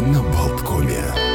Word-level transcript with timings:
на 0.00 0.22
Болткоме. 0.22 1.27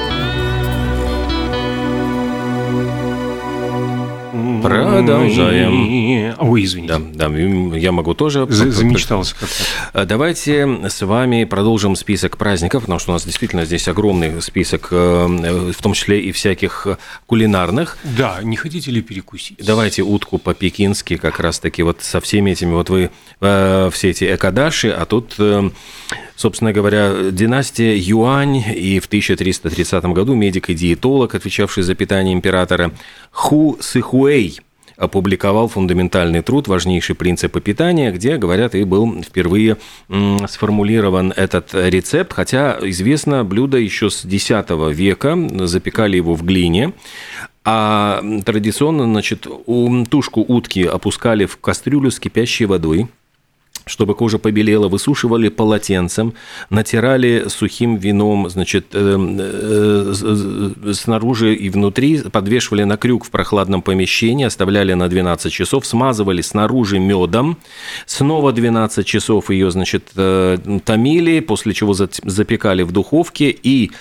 Продолжаем. 4.64 6.36
Ой, 6.40 6.64
извините. 6.64 6.94
Да, 7.14 7.28
да, 7.30 7.36
я 7.78 7.92
могу 7.92 8.14
тоже. 8.14 8.46
За- 8.50 8.72
Замечтался 8.72 9.36
как-то. 9.40 9.56
А, 9.94 10.06
Давайте 10.06 10.90
с 10.90 11.02
вами 11.06 11.44
продолжим 11.44 11.96
список 11.96 12.38
праздников, 12.38 12.84
потому 12.84 13.00
что 13.00 13.12
у 13.12 13.14
нас 13.14 13.26
действительно 13.26 13.66
здесь 13.66 13.88
огромный 13.88 14.42
список, 14.42 14.88
э, 14.92 15.72
в 15.76 15.82
том 15.82 15.94
числе 15.94 16.22
и 16.22 16.32
всяких 16.32 16.88
кулинарных. 17.26 17.98
Да, 18.18 18.40
не 18.42 18.56
хотите 18.56 18.92
ли 18.92 19.02
перекусить? 19.02 19.58
Давайте 19.64 20.02
утку 20.04 20.38
по-пекински, 20.38 21.18
как 21.18 21.40
раз-таки 21.40 21.84
вот 21.84 22.02
со 22.02 22.22
всеми 22.22 22.52
этими, 22.52 22.72
вот 22.74 22.90
вы 22.90 23.10
э, 23.42 23.90
все 23.92 24.10
эти 24.12 24.34
экадаши, 24.34 24.90
а 24.90 25.06
тут, 25.06 25.36
э, 25.40 25.70
собственно 26.36 26.72
говоря, 26.72 27.32
династия 27.32 27.96
Юань, 27.98 28.58
и 28.58 29.00
в 29.00 29.08
1330 29.08 30.06
году 30.14 30.34
медик 30.36 30.70
и 30.70 30.74
диетолог, 30.74 31.36
отвечавший 31.36 31.84
за 31.84 31.96
питание 31.96 32.34
императора, 32.34 32.92
Ху 33.32 33.78
Сыхуэй, 33.82 34.53
опубликовал 34.98 35.68
фундаментальный 35.68 36.42
труд 36.42 36.68
«Важнейшие 36.68 37.16
принципы 37.16 37.62
питания», 37.62 38.12
где, 38.12 38.38
говорят, 38.38 38.76
и 38.76 38.84
был 38.84 39.22
впервые 39.22 39.78
сформулирован 40.48 41.34
этот 41.36 41.74
рецепт, 41.74 42.34
хотя 42.34 42.78
известно 42.82 43.44
блюдо 43.44 43.78
еще 43.78 44.10
с 44.10 44.26
X 44.26 44.50
века, 44.92 45.38
запекали 45.66 46.18
его 46.18 46.36
в 46.36 46.44
глине, 46.44 46.94
а 47.66 48.22
традиционно, 48.46 49.06
значит, 49.06 49.48
тушку 50.10 50.42
утки 50.46 50.84
опускали 50.84 51.46
в 51.46 51.58
кастрюлю 51.58 52.12
с 52.12 52.20
кипящей 52.20 52.66
водой, 52.66 53.08
чтобы 53.86 54.16
кожа 54.16 54.38
побелела, 54.38 54.88
высушивали 54.88 55.50
полотенцем, 55.50 56.34
натирали 56.70 57.46
сухим 57.48 57.98
вином, 57.98 58.50
значит, 58.50 58.88
э, 58.94 59.18
э, 59.40 60.94
снаружи 60.94 61.54
и 61.56 61.70
внутри, 61.70 62.22
подвешивали 62.22 62.84
на 62.84 62.98
крюк 62.98 63.26
в 63.26 63.30
прохладном 63.30 63.82
помещении, 63.82 64.46
оставляли 64.46 64.94
на 64.94 65.10
12 65.10 65.52
часов, 65.52 65.86
смазывали 65.86 66.42
снаружи 66.42 67.00
медом, 67.00 67.58
снова 68.06 68.54
12 68.54 69.06
часов 69.06 69.50
ее, 69.50 69.70
значит, 69.72 70.12
э, 70.16 70.58
томили, 70.86 71.40
после 71.42 71.74
чего 71.74 71.94
запекали 71.94 72.84
в 72.84 72.92
духовке 72.92 73.50
и 73.50 73.92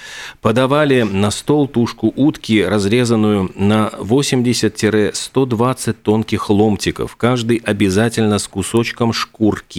подавали 0.41 1.03
на 1.03 1.31
стол 1.31 1.67
тушку 1.67 2.13
утки, 2.15 2.63
разрезанную 2.65 3.51
на 3.57 3.91
80-120 3.99 5.93
тонких 6.03 6.51
ломтиков, 6.51 7.17
каждый 7.17 7.57
обязательно 7.65 8.39
с 8.39 8.47
кусочком 8.47 9.13
шкурки. 9.13 9.72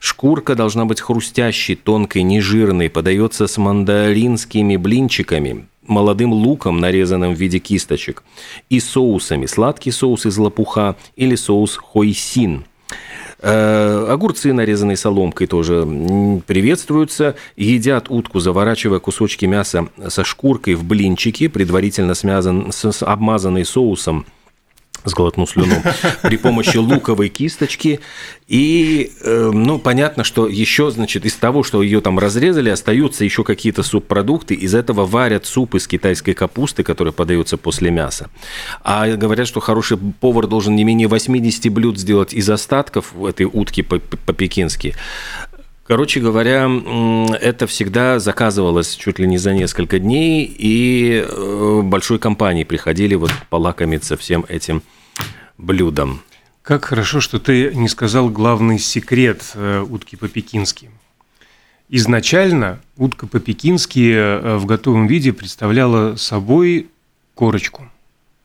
Шкурка 0.00 0.54
должна 0.54 0.84
быть 0.84 1.00
хрустящей, 1.00 1.76
тонкой, 1.76 2.22
нежирной, 2.22 2.90
подается 2.90 3.46
с 3.46 3.56
мандаринскими 3.58 4.76
блинчиками, 4.76 5.66
молодым 5.86 6.32
луком, 6.32 6.78
нарезанным 6.78 7.34
в 7.34 7.38
виде 7.38 7.58
кисточек, 7.58 8.22
и 8.70 8.80
соусами. 8.80 9.46
Сладкий 9.46 9.90
соус 9.90 10.26
из 10.26 10.36
лопуха 10.38 10.96
или 11.16 11.34
соус 11.34 11.76
хойсин– 11.76 12.64
Э, 13.46 14.06
Огурцы, 14.08 14.54
нарезанные 14.54 14.96
соломкой, 14.96 15.46
тоже 15.46 15.86
приветствуются. 16.46 17.36
Едят 17.56 18.06
утку, 18.08 18.40
заворачивая 18.40 19.00
кусочки 19.00 19.44
мяса 19.44 19.88
со 20.08 20.24
шкуркой 20.24 20.74
в 20.74 20.84
блинчики, 20.84 21.48
предварительно 21.48 22.14
смязан, 22.14 22.72
с, 22.72 23.02
обмазанный 23.02 23.66
соусом 23.66 24.24
сглотну 25.04 25.46
слюну, 25.46 25.76
при 26.22 26.36
помощи 26.36 26.76
луковой 26.76 27.28
кисточки. 27.28 28.00
И, 28.46 29.12
э, 29.22 29.50
ну, 29.52 29.78
понятно, 29.78 30.24
что 30.24 30.48
еще, 30.48 30.90
значит, 30.90 31.24
из 31.24 31.34
того, 31.34 31.62
что 31.62 31.82
ее 31.82 32.00
там 32.00 32.18
разрезали, 32.18 32.70
остаются 32.70 33.24
еще 33.24 33.44
какие-то 33.44 33.82
субпродукты. 33.82 34.54
Из 34.54 34.74
этого 34.74 35.06
варят 35.06 35.46
суп 35.46 35.74
из 35.74 35.86
китайской 35.86 36.34
капусты, 36.34 36.82
который 36.82 37.12
подается 37.12 37.56
после 37.56 37.90
мяса. 37.90 38.30
А 38.82 39.08
говорят, 39.16 39.46
что 39.48 39.60
хороший 39.60 39.96
повар 39.96 40.46
должен 40.46 40.74
не 40.74 40.84
менее 40.84 41.08
80 41.08 41.72
блюд 41.72 41.98
сделать 41.98 42.34
из 42.34 42.48
остатков 42.50 43.14
этой 43.22 43.46
утки 43.46 43.82
по- 43.82 43.98
по-пекински. 43.98 44.94
Короче 45.84 46.20
говоря, 46.20 46.70
это 47.40 47.66
всегда 47.66 48.18
заказывалось 48.18 48.96
чуть 48.96 49.18
ли 49.18 49.26
не 49.26 49.36
за 49.36 49.52
несколько 49.52 49.98
дней, 49.98 50.44
и 50.44 51.22
э, 51.22 51.80
большой 51.82 52.18
компании 52.18 52.64
приходили 52.64 53.14
вот 53.16 53.30
полакомиться 53.50 54.16
всем 54.16 54.46
этим 54.48 54.82
блюдом. 55.58 56.22
Как 56.62 56.86
хорошо, 56.86 57.20
что 57.20 57.38
ты 57.38 57.74
не 57.74 57.90
сказал 57.90 58.30
главный 58.30 58.78
секрет 58.78 59.52
э, 59.52 59.84
утки 59.86 60.16
по-пекински. 60.16 60.90
Изначально 61.90 62.80
утка 62.96 63.26
по-пекински 63.26 64.14
э, 64.14 64.56
в 64.56 64.64
готовом 64.64 65.06
виде 65.06 65.34
представляла 65.34 66.16
собой 66.16 66.88
корочку. 67.34 67.90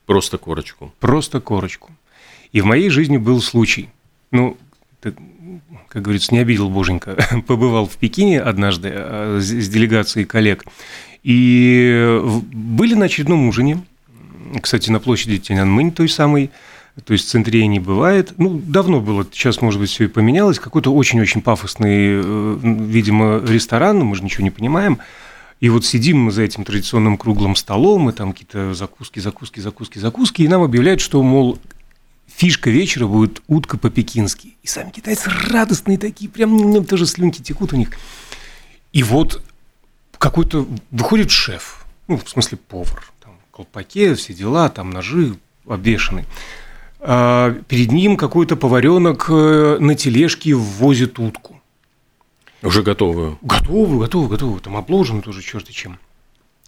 Просто 0.05 0.37
корочку. 0.37 0.93
Просто 0.99 1.39
корочку. 1.39 1.93
И 2.51 2.59
в 2.59 2.65
моей 2.65 2.89
жизни 2.89 3.15
был 3.15 3.41
случай. 3.41 3.89
Ну, 4.31 4.57
как 5.89 6.03
говорится, 6.03 6.33
не 6.33 6.39
обидел 6.39 6.69
боженька. 6.69 7.17
Побывал 7.47 7.87
в 7.87 7.97
Пекине 7.97 8.39
однажды 8.39 8.91
э, 8.93 9.39
с 9.41 9.69
делегацией 9.69 10.25
коллег. 10.25 10.63
И 11.23 12.21
были 12.53 12.93
на 12.93 13.05
очередном 13.05 13.47
ужине. 13.47 13.81
Кстати, 14.61 14.89
на 14.89 14.99
площади 14.99 15.37
Тяньаньмэнь 15.37 15.91
той 15.91 16.07
самой. 16.07 16.51
То 17.05 17.13
есть 17.13 17.27
в 17.27 17.29
центре 17.29 17.65
не 17.67 17.79
бывает. 17.79 18.33
Ну, 18.37 18.61
давно 18.63 18.99
было, 18.99 19.25
сейчас, 19.31 19.61
может 19.61 19.79
быть, 19.79 19.89
все 19.89 20.05
и 20.05 20.07
поменялось. 20.07 20.59
Какой-то 20.59 20.93
очень-очень 20.93 21.41
пафосный, 21.41 22.21
э, 22.21 22.57
видимо, 22.61 23.41
ресторан, 23.45 23.99
мы 23.99 24.15
же 24.15 24.23
ничего 24.23 24.43
не 24.43 24.51
понимаем. 24.51 24.99
И 25.59 25.69
вот 25.69 25.85
сидим 25.85 26.19
мы 26.19 26.31
за 26.31 26.43
этим 26.43 26.63
традиционным 26.63 27.17
круглым 27.17 27.55
столом, 27.55 28.09
и 28.09 28.13
там 28.13 28.31
какие-то 28.31 28.73
закуски, 28.73 29.19
закуски, 29.19 29.59
закуски, 29.59 29.99
закуски, 29.99 30.41
и 30.43 30.47
нам 30.47 30.61
объявляют, 30.61 31.01
что, 31.01 31.21
мол, 31.21 31.59
фишка 32.33 32.69
вечера 32.69 33.07
будет 33.07 33.41
утка 33.47 33.77
по-пекински. 33.77 34.55
И 34.63 34.67
сами 34.67 34.91
китайцы 34.91 35.29
радостные 35.49 35.97
такие, 35.97 36.29
прям 36.29 36.85
тоже 36.85 37.05
слюнки 37.05 37.41
текут 37.41 37.73
у 37.73 37.75
них. 37.75 37.91
И 38.93 39.03
вот 39.03 39.41
какой-то 40.17 40.67
выходит 40.91 41.31
шеф, 41.31 41.85
ну, 42.07 42.17
в 42.17 42.29
смысле 42.29 42.57
повар, 42.57 43.11
там, 43.21 43.33
колпаке, 43.51 44.15
все 44.15 44.33
дела, 44.33 44.69
там 44.69 44.89
ножи 44.91 45.37
обвешаны. 45.67 46.25
А 46.99 47.51
перед 47.67 47.91
ним 47.91 48.17
какой-то 48.17 48.55
поваренок 48.57 49.27
э, 49.29 49.77
на 49.79 49.95
тележке 49.95 50.53
возит 50.53 51.17
утку. 51.17 51.61
Уже 52.61 52.83
готовую. 52.83 53.37
Готовы, 53.41 53.99
готовы, 53.99 54.27
готовы. 54.27 54.59
Там 54.59 54.75
обложено 54.75 55.21
тоже 55.21 55.41
черти 55.41 55.71
чем. 55.71 55.97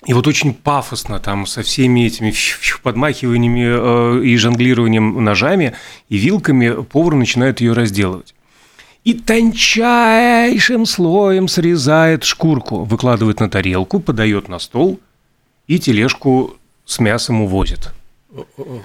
И 0.05 0.13
вот 0.13 0.25
очень 0.25 0.53
пафосно 0.53 1.19
там 1.19 1.45
со 1.45 1.61
всеми 1.61 2.07
этими 2.07 2.33
подмахиваниями 2.81 4.19
э, 4.21 4.25
и 4.25 4.35
жонглированием 4.35 5.23
ножами 5.23 5.75
и 6.09 6.17
вилками 6.17 6.83
повар 6.83 7.13
начинает 7.13 7.61
ее 7.61 7.73
разделывать. 7.73 8.33
И 9.03 9.13
тончайшим 9.13 10.85
слоем 10.85 11.47
срезает 11.47 12.23
шкурку, 12.23 12.83
выкладывает 12.83 13.39
на 13.39 13.49
тарелку, 13.49 13.99
подает 13.99 14.47
на 14.47 14.59
стол 14.59 14.99
и 15.67 15.79
тележку 15.79 16.55
с 16.85 16.99
мясом 16.99 17.41
увозит. 17.41 17.91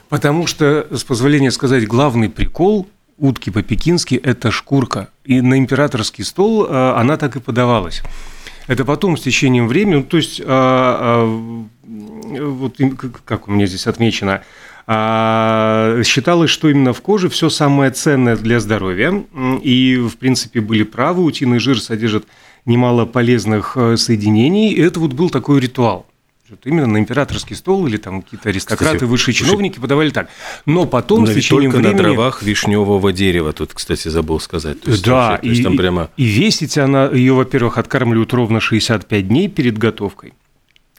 Потому 0.09 0.47
что, 0.47 0.87
с 0.91 1.05
позволения 1.05 1.51
сказать, 1.51 1.87
главный 1.87 2.29
прикол 2.29 2.89
утки 3.19 3.51
по-пекински– 3.51 4.15
это 4.23 4.51
шкурка. 4.51 5.09
И 5.25 5.41
на 5.41 5.59
императорский 5.59 6.25
стол 6.25 6.67
э, 6.67 6.93
она 6.97 7.17
так 7.17 7.37
и 7.37 7.41
подавалась. 7.41 8.03
Это 8.67 8.85
потом, 8.85 9.17
с 9.17 9.23
течением 9.23 9.69
времени, 9.69 9.97
ну, 9.97 10.03
то 10.03 10.17
есть, 10.17 10.41
а, 10.45 11.25
а, 11.25 12.43
вот 12.43 12.77
как- 13.25 13.49
у 13.49 13.53
меня 13.53 13.67
здесь 13.67 13.87
отмечено, 13.87 14.43
а, 14.89 16.01
считалось, 16.05 16.51
что 16.51 16.69
именно 16.69 16.93
в 16.93 17.01
коже 17.01 17.29
все 17.29 17.49
самое 17.49 17.91
ценное 17.91 18.37
для 18.37 18.61
здоровья. 18.61 19.25
И, 19.63 19.97
в 19.97 20.17
принципе, 20.17 20.61
были 20.61 20.83
правы, 20.83 21.23
утиный 21.25 21.59
жир 21.59 21.81
содержит 21.81 22.27
немало 22.65 23.05
полезных 23.05 23.77
э, 23.77 23.97
соединений. 23.97 24.73
И 24.73 24.81
это 24.81 24.99
вот 25.01 25.13
был 25.13 25.31
такой 25.31 25.61
ритуал. 25.61 26.07
Вот 26.49 26.61
именно 26.65 26.87
на 26.87 26.99
императорский 26.99 27.57
стол 27.57 27.87
или 27.89 27.97
там 27.97 28.23
какие-то 28.23 28.51
аристократы, 28.51 28.97
Кстати, 28.99 29.11
высшие 29.11 29.35
чиновники 29.35 29.81
подавали 29.81 30.11
так. 30.11 30.29
Но 30.65 30.87
потом, 30.87 31.21
Но 31.21 31.27
с 31.27 31.31
ведь 31.31 31.45
течением 31.45 31.73
только 31.73 31.83
времени... 31.83 31.97
на 31.97 32.03
дровах 32.05 32.43
вишневого 32.43 33.13
дерева, 33.13 33.53
тут, 33.53 33.75
кстати, 33.75 34.07
забыл 34.09 34.39
сказать. 34.39 34.81
То 34.81 34.91
есть, 34.93 35.05
Да, 35.05 35.31
вообще, 35.31 35.43
то 35.43 35.49
есть 35.49 35.61
и, 35.61 35.65
там 35.65 35.75
и- 35.75 35.77
прямо... 35.77 36.11
и 36.17 36.25
весить 36.25 36.79
она, 36.79 37.07
ее, 37.07 37.33
во-первых, 37.33 37.79
откармливают 37.79 38.33
ровно 38.33 38.61
65 38.61 39.27
дней 39.29 39.49
перед 39.49 39.77
готовкой. 39.77 40.35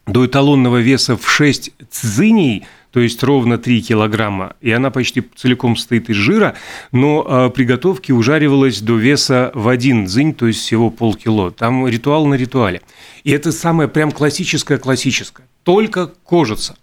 До 0.06 0.26
эталонного 0.26 0.78
веса 0.78 1.16
в 1.16 1.30
6 1.30 1.72
цзиней, 1.92 2.66
то 2.92 3.00
есть 3.00 3.22
ровно 3.24 3.58
3 3.58 3.82
килограмма, 3.82 4.56
и 4.62 4.72
она 4.72 4.90
почти 4.90 5.24
целиком 5.36 5.76
состоит 5.76 6.10
из 6.10 6.16
жира, 6.16 6.56
но 6.92 7.26
а, 7.28 7.50
при 7.50 7.64
готовке 7.64 8.14
ужаривалась 8.14 8.82
до 8.82 8.98
веса 8.98 9.52
в 9.54 9.68
1 9.68 10.08
цзинь, 10.08 10.34
то 10.34 10.48
есть 10.48 10.62
всего 10.62 10.90
полкило. 10.90 11.52
Там 11.52 11.88
ритуал 11.88 12.26
на 12.26 12.36
ритуале. 12.36 12.82
И 13.24 13.32
это 13.32 13.52
самое 13.52 13.90
прям 13.90 14.12
классическое-классическое. 14.12 15.46
Только 15.64 16.08
кожица. 16.24 16.78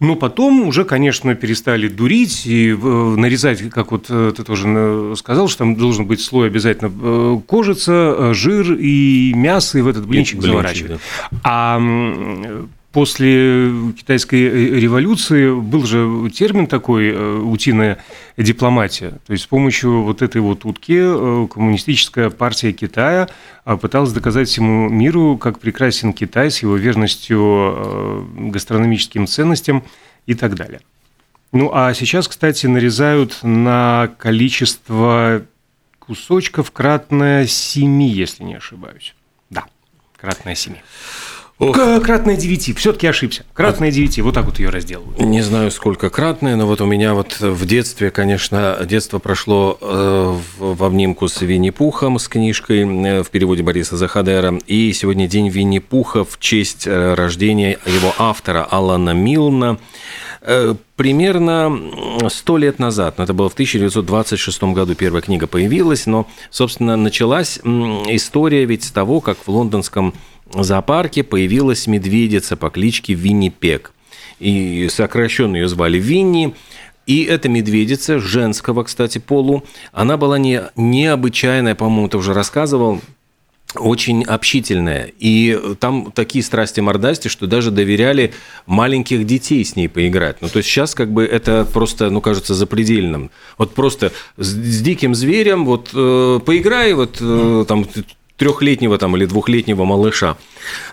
Но 0.00 0.16
потом 0.16 0.66
уже, 0.66 0.84
конечно, 0.84 1.34
перестали 1.34 1.88
дурить 1.88 2.46
и 2.46 2.70
э, 2.70 2.74
нарезать, 2.76 3.70
как 3.70 3.92
вот 3.92 4.06
э, 4.08 4.32
ты 4.36 4.42
тоже 4.42 5.14
сказал, 5.16 5.48
что 5.48 5.58
там 5.58 5.76
должен 5.76 6.06
быть 6.06 6.20
слой 6.20 6.48
обязательно 6.48 6.92
э, 6.92 7.40
кожица, 7.46 8.34
жир 8.34 8.72
и 8.74 9.32
мясо, 9.34 9.78
и 9.78 9.82
в 9.82 9.88
этот 9.88 10.06
блинчик, 10.06 10.40
блинчик 10.40 10.50
заворачивать. 10.50 11.00
Да. 11.30 11.38
А 11.44 12.66
после 12.94 13.92
китайской 13.98 14.78
революции 14.80 15.52
был 15.52 15.84
же 15.84 16.30
термин 16.34 16.66
такой 16.66 17.12
«утиная 17.42 17.98
дипломатия». 18.38 19.10
То 19.26 19.32
есть 19.32 19.44
с 19.44 19.46
помощью 19.46 20.02
вот 20.02 20.22
этой 20.22 20.40
вот 20.40 20.64
утки 20.64 20.98
коммунистическая 21.48 22.30
партия 22.30 22.72
Китая 22.72 23.28
пыталась 23.82 24.12
доказать 24.12 24.48
всему 24.48 24.88
миру, 24.88 25.36
как 25.36 25.58
прекрасен 25.58 26.14
Китай 26.14 26.50
с 26.50 26.62
его 26.62 26.76
верностью 26.76 28.26
гастрономическим 28.50 29.26
ценностям– 29.26 29.84
и 30.26 30.34
так 30.34 30.54
далее. 30.54 30.80
Ну, 31.52 31.70
а 31.72 31.94
сейчас, 31.94 32.26
кстати, 32.28 32.66
нарезают 32.66 33.38
на 33.42 34.10
количество 34.18 35.44
кусочков 35.98 36.70
кратное 36.72 37.46
7, 37.46 38.02
если 38.02 38.44
не 38.44 38.54
ошибаюсь. 38.54 39.14
Да, 39.50 39.64
кратное 40.16 40.54
7. 40.54 40.74
Ох. 41.60 41.76
Кратное 42.02 42.36
9, 42.36 42.76
все-таки 42.76 43.06
ошибся. 43.06 43.44
Кратное 43.52 43.92
9, 43.92 44.18
вот 44.20 44.34
так 44.34 44.44
вот 44.44 44.58
ее 44.58 44.70
разделывают. 44.70 45.20
Не 45.20 45.40
знаю, 45.40 45.70
сколько 45.70 46.10
кратное, 46.10 46.56
но 46.56 46.66
вот 46.66 46.80
у 46.80 46.86
меня 46.86 47.14
вот 47.14 47.40
в 47.40 47.64
детстве, 47.64 48.10
конечно, 48.10 48.78
детство 48.84 49.20
прошло 49.20 49.78
э, 49.80 50.36
в, 50.58 50.74
в 50.74 50.82
обнимку 50.82 51.28
с 51.28 51.40
Винни-Пухом, 51.40 52.18
с 52.18 52.26
книжкой 52.26 52.80
э, 52.80 53.22
в 53.22 53.30
переводе 53.30 53.62
Бориса 53.62 53.96
Захадера. 53.96 54.58
И 54.66 54.92
сегодня 54.92 55.28
день 55.28 55.48
Винни-Пуха 55.48 56.24
в 56.24 56.40
честь 56.40 56.88
э, 56.88 57.14
рождения 57.14 57.78
его 57.86 58.12
автора 58.18 58.66
Алана 58.68 59.14
Милна. 59.14 59.78
Э, 60.40 60.74
примерно 60.96 62.28
сто 62.30 62.58
лет 62.58 62.80
назад, 62.80 63.20
это 63.20 63.32
было 63.32 63.48
в 63.48 63.54
1926 63.54 64.62
году 64.64 64.94
первая 64.94 65.22
книга 65.22 65.46
появилась, 65.46 66.06
но, 66.06 66.26
собственно, 66.50 66.96
началась 66.96 67.58
история 67.58 68.64
ведь 68.64 68.84
с 68.84 68.90
того, 68.90 69.20
как 69.20 69.38
в 69.38 69.48
лондонском 69.48 70.14
зоопарке 70.62 71.22
появилась 71.22 71.86
медведица 71.86 72.56
по 72.56 72.70
кличке 72.70 73.14
Винни 73.14 73.48
Пек. 73.48 73.92
И 74.38 74.88
сокращенно 74.90 75.56
ее 75.56 75.68
звали 75.68 75.98
Винни. 75.98 76.54
И 77.06 77.24
эта 77.24 77.48
медведица, 77.48 78.18
женского, 78.18 78.84
кстати, 78.84 79.18
полу, 79.18 79.64
она 79.92 80.16
была 80.16 80.38
не, 80.38 80.62
необычайная, 80.74 81.74
по-моему, 81.74 82.08
ты 82.08 82.16
уже 82.16 82.32
рассказывал, 82.32 83.00
очень 83.76 84.22
общительная. 84.24 85.12
И 85.18 85.60
там 85.80 86.12
такие 86.12 86.44
страсти 86.44 86.80
мордасти, 86.80 87.28
что 87.28 87.46
даже 87.46 87.70
доверяли 87.70 88.32
маленьких 88.66 89.26
детей 89.26 89.64
с 89.64 89.76
ней 89.76 89.88
поиграть. 89.88 90.40
Ну, 90.40 90.48
то 90.48 90.58
есть 90.58 90.68
сейчас 90.68 90.94
как 90.94 91.12
бы 91.12 91.24
это 91.24 91.66
просто, 91.70 92.10
ну, 92.10 92.20
кажется, 92.20 92.54
запредельным. 92.54 93.30
Вот 93.58 93.74
просто 93.74 94.12
с, 94.36 94.46
с 94.46 94.80
диким 94.80 95.14
зверем, 95.14 95.64
вот 95.64 95.90
э, 95.92 96.40
поиграй, 96.44 96.94
вот 96.94 97.18
э, 97.20 97.64
там 97.66 97.86
трехлетнего 98.36 98.98
там 98.98 99.16
или 99.16 99.26
двухлетнего 99.26 99.84
малыша. 99.84 100.36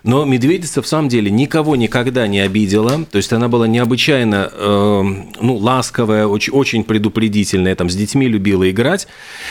Но 0.03 0.25
медведица 0.25 0.81
в 0.81 0.87
самом 0.87 1.09
деле 1.09 1.31
никого 1.31 1.75
никогда 1.75 2.27
не 2.27 2.39
обидела, 2.39 3.03
то 3.05 3.17
есть 3.17 3.33
она 3.33 3.47
была 3.47 3.67
необычайно 3.67 4.51
э, 4.51 5.01
ну, 5.39 5.55
ласковая, 5.55 6.27
очень, 6.27 6.53
очень 6.53 6.83
предупредительная, 6.83 7.75
там 7.75 7.89
с 7.89 7.95
детьми 7.95 8.27
любила 8.27 8.69
играть, 8.69 9.07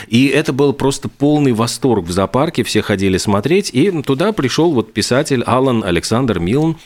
и 0.07 0.27
это 0.27 0.53
был 0.53 0.73
просто 0.73 1.09
полный 1.09 1.53
восторг 1.53 2.07
в 2.07 2.13
зоопарке, 2.13 2.63
все 2.63 2.81
ходили 2.83 3.17
смотреть, 3.17 3.71
и 3.73 3.91
туда 4.03 4.33
пришел 4.33 4.73
вот 4.73 4.93
писатель 4.93 5.43
Алан 5.43 5.83
Александр 5.83 6.39
Милн. 6.39 6.77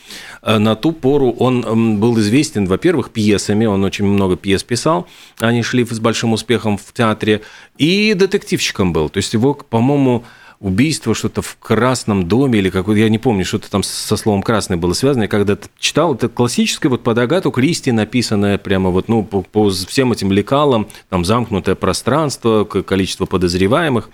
Э, 0.42 0.58
на 0.58 0.74
ту 0.74 0.92
пору 0.92 1.32
он 1.32 2.00
был 2.00 2.18
известен, 2.20 2.66
во-первых, 2.66 3.10
пьесами, 3.10 3.66
он 3.66 3.84
очень 3.84 4.06
много 4.06 4.36
пьес 4.36 4.62
писал, 4.62 5.06
они 5.38 5.62
шли 5.62 5.84
с 5.84 6.00
большим 6.00 6.32
успехом 6.32 6.78
в 6.78 6.92
театре, 6.94 7.42
и 7.76 8.14
детективщиком 8.14 8.92
был, 8.94 9.10
то 9.10 9.18
есть 9.18 9.34
его, 9.34 9.54
по-моему, 9.54 10.24
убийство, 10.60 11.14
что-то 11.14 11.42
в 11.42 11.56
красном 11.58 12.28
доме 12.28 12.58
или 12.58 12.70
какой-то, 12.70 13.00
я 13.00 13.08
не 13.08 13.18
помню, 13.18 13.44
что-то 13.44 13.70
там 13.70 13.82
со 13.82 14.16
словом 14.16 14.42
красный 14.42 14.76
было 14.76 14.92
связано. 14.92 15.24
Я 15.24 15.28
когда-то 15.28 15.68
читал, 15.78 16.14
это 16.14 16.28
классическое 16.28 16.90
вот 16.90 17.02
под 17.02 17.18
Агату 17.18 17.50
Кристи 17.50 17.92
написанное 17.92 18.58
прямо 18.58 18.90
вот, 18.90 19.08
ну, 19.08 19.22
по, 19.22 19.42
по 19.42 19.70
всем 19.70 20.12
этим 20.12 20.32
лекалам, 20.32 20.88
там 21.08 21.24
замкнутое 21.24 21.74
пространство, 21.74 22.64
количество 22.64 23.26
подозреваемых. 23.26 24.10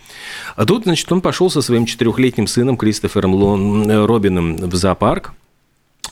А 0.57 0.67
тут, 0.67 0.85
значит, 0.85 1.11
он 1.13 1.21
пошел 1.21 1.51
со 1.51 1.63
своим 1.63 1.87
четырехлетним 1.87 2.47
сыном 2.47 2.77
Кристофером 2.77 3.35
Лон, 3.35 3.91
э, 3.91 4.05
Робином 4.05 4.57
в 4.57 4.75
зоопарк, 4.75 5.33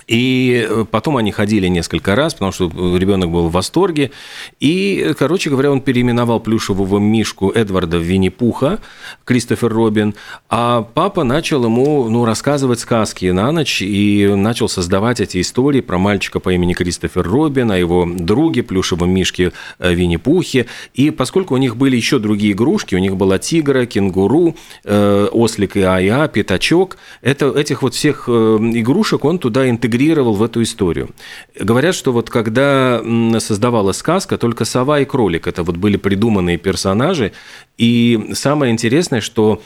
и 0.08 0.66
э, 0.68 0.84
потом 0.90 1.18
они 1.18 1.30
ходили 1.30 1.68
несколько 1.68 2.16
раз, 2.16 2.32
потому 2.32 2.50
что 2.50 2.66
ребенок 2.96 3.30
был 3.30 3.48
в 3.48 3.52
восторге. 3.52 4.10
И, 4.58 5.14
короче 5.18 5.50
говоря, 5.50 5.70
он 5.70 5.82
переименовал 5.82 6.40
плюшевого 6.40 6.98
мишку 6.98 7.50
Эдварда 7.50 7.98
в 7.98 8.02
Винни-Пуха, 8.02 8.80
Кристофер 9.24 9.72
Робин, 9.72 10.14
а 10.48 10.82
папа 10.82 11.24
начал 11.24 11.64
ему 11.64 12.08
ну, 12.08 12.24
рассказывать 12.24 12.80
сказки 12.80 13.26
на 13.26 13.52
ночь 13.52 13.82
и 13.82 14.26
начал 14.34 14.70
создавать 14.70 15.20
эти 15.20 15.42
истории 15.42 15.82
про 15.82 15.98
мальчика 15.98 16.40
по 16.40 16.52
имени 16.54 16.72
Кристофер 16.72 17.28
Робин, 17.28 17.70
о 17.70 17.76
его 17.76 18.08
друге, 18.10 18.62
плюшевом 18.62 19.10
мишке 19.10 19.52
э, 19.78 19.92
Винни-Пухе. 19.92 20.66
И 20.94 21.10
поскольку 21.10 21.54
у 21.54 21.58
них 21.58 21.76
были 21.76 21.96
еще 21.96 22.18
другие 22.18 22.52
игрушки, 22.52 22.94
у 22.94 22.98
них 22.98 23.14
была 23.16 23.38
тигра, 23.38 23.84
кенгуру, 23.84 24.56
э, 24.84 25.28
ослик 25.32 25.76
и 25.76 25.82
ая, 25.82 26.28
пятачок, 26.28 26.96
это, 27.20 27.50
этих 27.50 27.82
вот 27.82 27.92
всех 27.92 28.26
игрушек 28.26 29.26
он 29.26 29.38
туда 29.38 29.68
интегрировал 29.68 29.97
интегрировал 29.98 30.34
в 30.34 30.42
эту 30.42 30.62
историю. 30.62 31.10
Говорят, 31.58 31.94
что 31.94 32.12
вот 32.12 32.30
когда 32.30 33.02
создавалась 33.38 33.96
сказка, 33.96 34.38
только 34.38 34.64
сова 34.64 35.00
и 35.00 35.04
кролик 35.04 35.46
это 35.46 35.62
вот 35.62 35.76
были 35.76 35.96
придуманные 35.96 36.56
персонажи. 36.56 37.32
И 37.78 38.30
самое 38.32 38.72
интересное, 38.72 39.20
что 39.20 39.60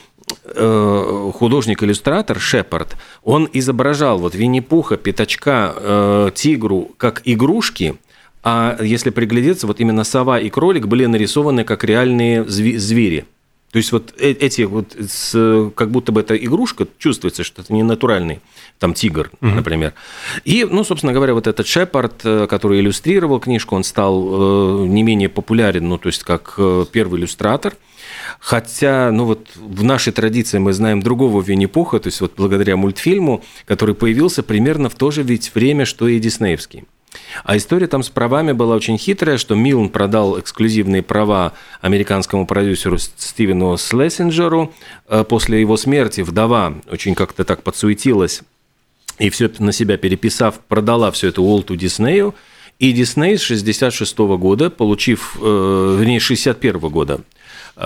э, 0.45 1.31
художник-иллюстратор 1.35 2.39
Шепард, 2.39 2.95
он 3.23 3.47
изображал 3.53 4.17
вот 4.17 4.35
Винни-Пуха, 4.35 4.97
Пятачка, 4.97 5.73
э, 5.75 6.29
Тигру 6.33 6.91
как 6.97 7.21
игрушки, 7.25 7.95
а 8.43 8.77
если 8.81 9.11
приглядеться, 9.11 9.67
вот 9.67 9.79
именно 9.79 10.03
сова 10.03 10.39
и 10.39 10.49
кролик 10.49 10.87
были 10.87 11.05
нарисованы 11.05 11.63
как 11.63 11.83
реальные 11.83 12.43
звери. 12.45 13.25
То 13.73 13.77
есть 13.77 13.91
вот 13.91 14.13
э, 14.19 14.29
эти 14.33 14.61
вот, 14.61 14.95
с, 14.95 15.71
как 15.75 15.89
будто 15.89 16.11
бы 16.11 16.21
это 16.21 16.35
игрушка, 16.35 16.87
чувствуется, 16.99 17.43
что 17.43 17.63
это 17.63 17.73
не 17.73 17.81
натуральный, 17.81 18.39
там 18.77 18.93
тигр, 18.93 19.31
угу. 19.41 19.49
например. 19.49 19.93
И, 20.45 20.63
ну, 20.63 20.83
собственно 20.83 21.11
говоря, 21.11 21.33
вот 21.33 21.47
этот 21.47 21.65
Шепард, 21.65 22.21
э, 22.23 22.45
который 22.47 22.79
иллюстрировал 22.79 23.39
книжку, 23.39 23.75
он 23.75 23.83
стал 23.83 24.83
э, 24.83 24.87
не 24.87 25.01
менее 25.01 25.27
популярен, 25.27 25.89
ну, 25.89 25.97
то 25.97 26.07
есть 26.07 26.23
как 26.23 26.59
первый 26.91 27.19
иллюстратор. 27.19 27.75
Хотя, 28.39 29.09
ну 29.11 29.25
вот 29.25 29.47
в 29.55 29.83
нашей 29.83 30.13
традиции 30.13 30.59
мы 30.59 30.73
знаем 30.73 31.01
другого 31.01 31.41
Винни-Пуха, 31.41 31.99
то 31.99 32.07
есть 32.07 32.21
вот 32.21 32.33
благодаря 32.37 32.77
мультфильму, 32.77 33.43
который 33.65 33.95
появился 33.95 34.43
примерно 34.43 34.89
в 34.89 34.95
то 34.95 35.09
же 35.09 35.23
ведь 35.23 35.55
время, 35.55 35.85
что 35.85 36.07
и 36.07 36.19
диснеевский. 36.19 36.83
А 37.43 37.57
история 37.57 37.87
там 37.87 38.03
с 38.03 38.09
правами 38.09 38.51
была 38.51 38.75
очень 38.75 38.97
хитрая, 38.97 39.37
что 39.37 39.55
Милн 39.55 39.89
продал 39.89 40.39
эксклюзивные 40.39 41.01
права 41.01 41.53
американскому 41.81 42.45
продюсеру 42.45 42.97
Стивену 42.97 43.77
Слессинджеру. 43.77 44.73
Э, 45.07 45.23
после 45.23 45.61
его 45.61 45.77
смерти 45.77 46.21
вдова 46.21 46.75
очень 46.89 47.15
как-то 47.15 47.43
так 47.43 47.63
подсуетилась 47.63 48.41
и 49.19 49.29
все 49.29 49.49
на 49.59 49.71
себя 49.71 49.97
переписав, 49.97 50.59
продала 50.59 51.11
все 51.11 51.27
это 51.29 51.41
Уолту 51.41 51.75
Диснею. 51.75 52.35
И 52.79 52.91
Дисней 52.91 53.37
с 53.37 53.41
66 53.41 54.17
года, 54.37 54.69
получив, 54.69 55.37
э, 55.39 55.95
вернее, 55.99 56.19
61 56.19 56.89
года, 56.89 57.13
а 57.13 57.21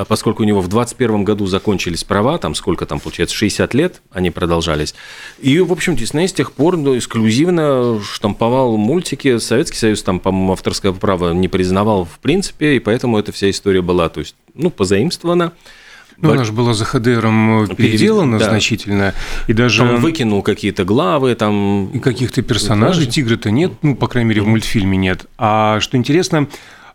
поскольку 0.08 0.44
у 0.44 0.46
него 0.46 0.62
в 0.62 0.67
21 0.67 1.24
году 1.24 1.46
закончились 1.46 2.03
права, 2.03 2.38
там 2.38 2.56
сколько 2.56 2.86
там 2.86 3.00
получается, 3.00 3.36
60 3.36 3.74
лет 3.74 4.01
они 4.12 4.32
продолжались. 4.32 4.96
И, 5.39 5.60
в 5.60 5.72
общем, 5.72 5.96
Дисней 5.96 6.27
с 6.27 6.34
тех 6.34 6.51
пор 6.51 6.77
ну, 6.77 6.98
эксклюзивно 6.98 8.01
штамповал 8.03 8.77
мультики. 8.77 9.38
Советский 9.38 9.77
Союз 9.77 10.03
там, 10.03 10.20
по-моему, 10.20 10.53
авторское 10.53 10.91
право 10.91 11.34
не 11.34 11.48
признавал 11.48 12.06
в 12.06 12.20
принципе, 12.20 12.75
и 12.75 12.79
поэтому 12.79 13.17
эта 13.17 13.32
вся 13.32 13.50
история 13.50 13.82
была, 13.82 14.10
то 14.10 14.20
есть, 14.20 14.36
ну, 14.53 14.70
позаимствована. 14.70 15.53
Ну, 16.20 16.32
она 16.32 16.44
же 16.44 16.51
была 16.51 16.74
за 16.74 16.84
ХДРом 16.84 17.67
переделана 17.75 18.39
да. 18.39 18.50
значительно. 18.50 19.13
И 19.46 19.53
даже... 19.53 19.84
Там 19.84 19.98
выкинул 19.98 20.41
какие-то 20.41 20.84
главы, 20.84 21.36
там... 21.36 21.91
И 21.91 22.00
каких-то 22.00 22.41
персонажей. 22.41 23.06
Тигра-то 23.06 23.51
нет, 23.51 23.74
ну, 23.84 23.96
по 23.96 24.08
крайней 24.08 24.29
мере, 24.29 24.41
в 24.41 24.48
мультфильме 24.48 24.98
нет. 24.98 25.27
А 25.38 25.79
что 25.79 25.96
интересно, 25.96 26.48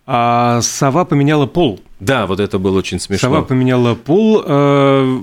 а 0.07 0.61
сова 0.63 1.05
поменяла 1.05 1.47
пол. 1.47 1.81
Да, 2.01 2.27
вот 2.27 2.41
это 2.41 2.59
было 2.59 2.79
очень 2.79 2.99
смешно. 2.99 3.29
Сова 3.29 3.43
поменяла 3.43 3.95
пол 3.95 4.43
э, 4.45 5.21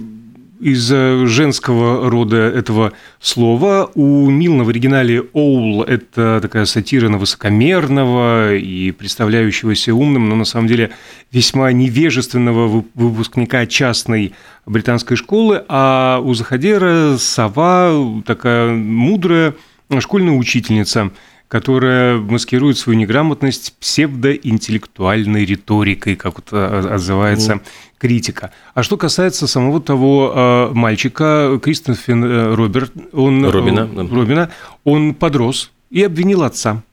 из 0.61 0.87
женского 0.87 2.09
рода 2.09 2.37
этого 2.37 2.93
слова. 3.19 3.91
У 3.95 4.29
Милна 4.29 4.63
в 4.63 4.69
оригинале 4.69 5.21
«оул»– 5.33 5.83
это 5.87 6.39
такая 6.41 6.65
сатира 6.65 7.09
на 7.09 7.17
высокомерного 7.17 8.55
и 8.55 8.91
представляющегося 8.91 9.93
умным, 9.93 10.29
но 10.29 10.35
на 10.35 10.45
самом 10.45 10.67
деле 10.67 10.91
весьма 11.31 11.71
невежественного 11.71 12.85
выпускника 12.93 13.65
частной 13.65 14.33
британской 14.65 15.17
школы, 15.17 15.63
а 15.67 16.21
у 16.23 16.33
Заходера 16.33 17.17
сова 17.17 18.21
такая 18.25 18.73
мудрая 18.73 19.55
школьная 19.99 20.35
учительница– 20.35 21.11
которая 21.49 22.19
маскирует 22.19 22.77
свою 22.77 22.97
неграмотность 22.97 23.73
псевдоинтеллектуальной 23.79 25.45
риторикой, 25.45 26.15
как 26.15 26.39
это 26.39 26.93
отзывается 26.93 27.53
mm. 27.53 27.61
критика. 27.97 28.51
А 28.75 28.83
что 28.83 28.97
касается 28.97 29.47
самого 29.47 29.81
того 29.81 30.31
э, 30.33 30.69
мальчика, 30.73 31.59
Кристофен 31.61 32.23
э, 32.23 32.53
Роберт, 32.53 32.93
он, 33.13 33.43
Робина, 33.49 33.89
э, 33.91 34.07
Робина, 34.11 34.51
он 34.83 35.15
подрос 35.15 35.71
и 35.89 36.03
обвинил 36.03 36.43
отца. 36.43 36.83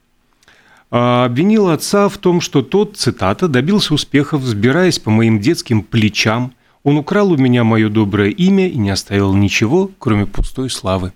А, 0.91 1.27
обвинил 1.27 1.69
отца 1.69 2.09
в 2.09 2.17
том, 2.17 2.41
что 2.41 2.63
тот, 2.63 2.97
цитата, 2.97 3.49
добился 3.49 3.93
успехов, 3.93 4.41
взбираясь 4.41 4.99
по 4.99 5.11
моим 5.11 5.39
детским 5.39 5.83
плечам. 5.83 6.53
Он 6.83 6.97
украл 6.97 7.31
у 7.33 7.37
меня 7.37 7.63
мое 7.63 7.91
доброе 7.91 8.31
имя 8.31 8.69
и 8.69 8.79
не 8.79 8.89
оставил 8.89 9.35
ничего, 9.35 9.91
кроме 9.99 10.25
пустой 10.25 10.71
славы. 10.71 11.13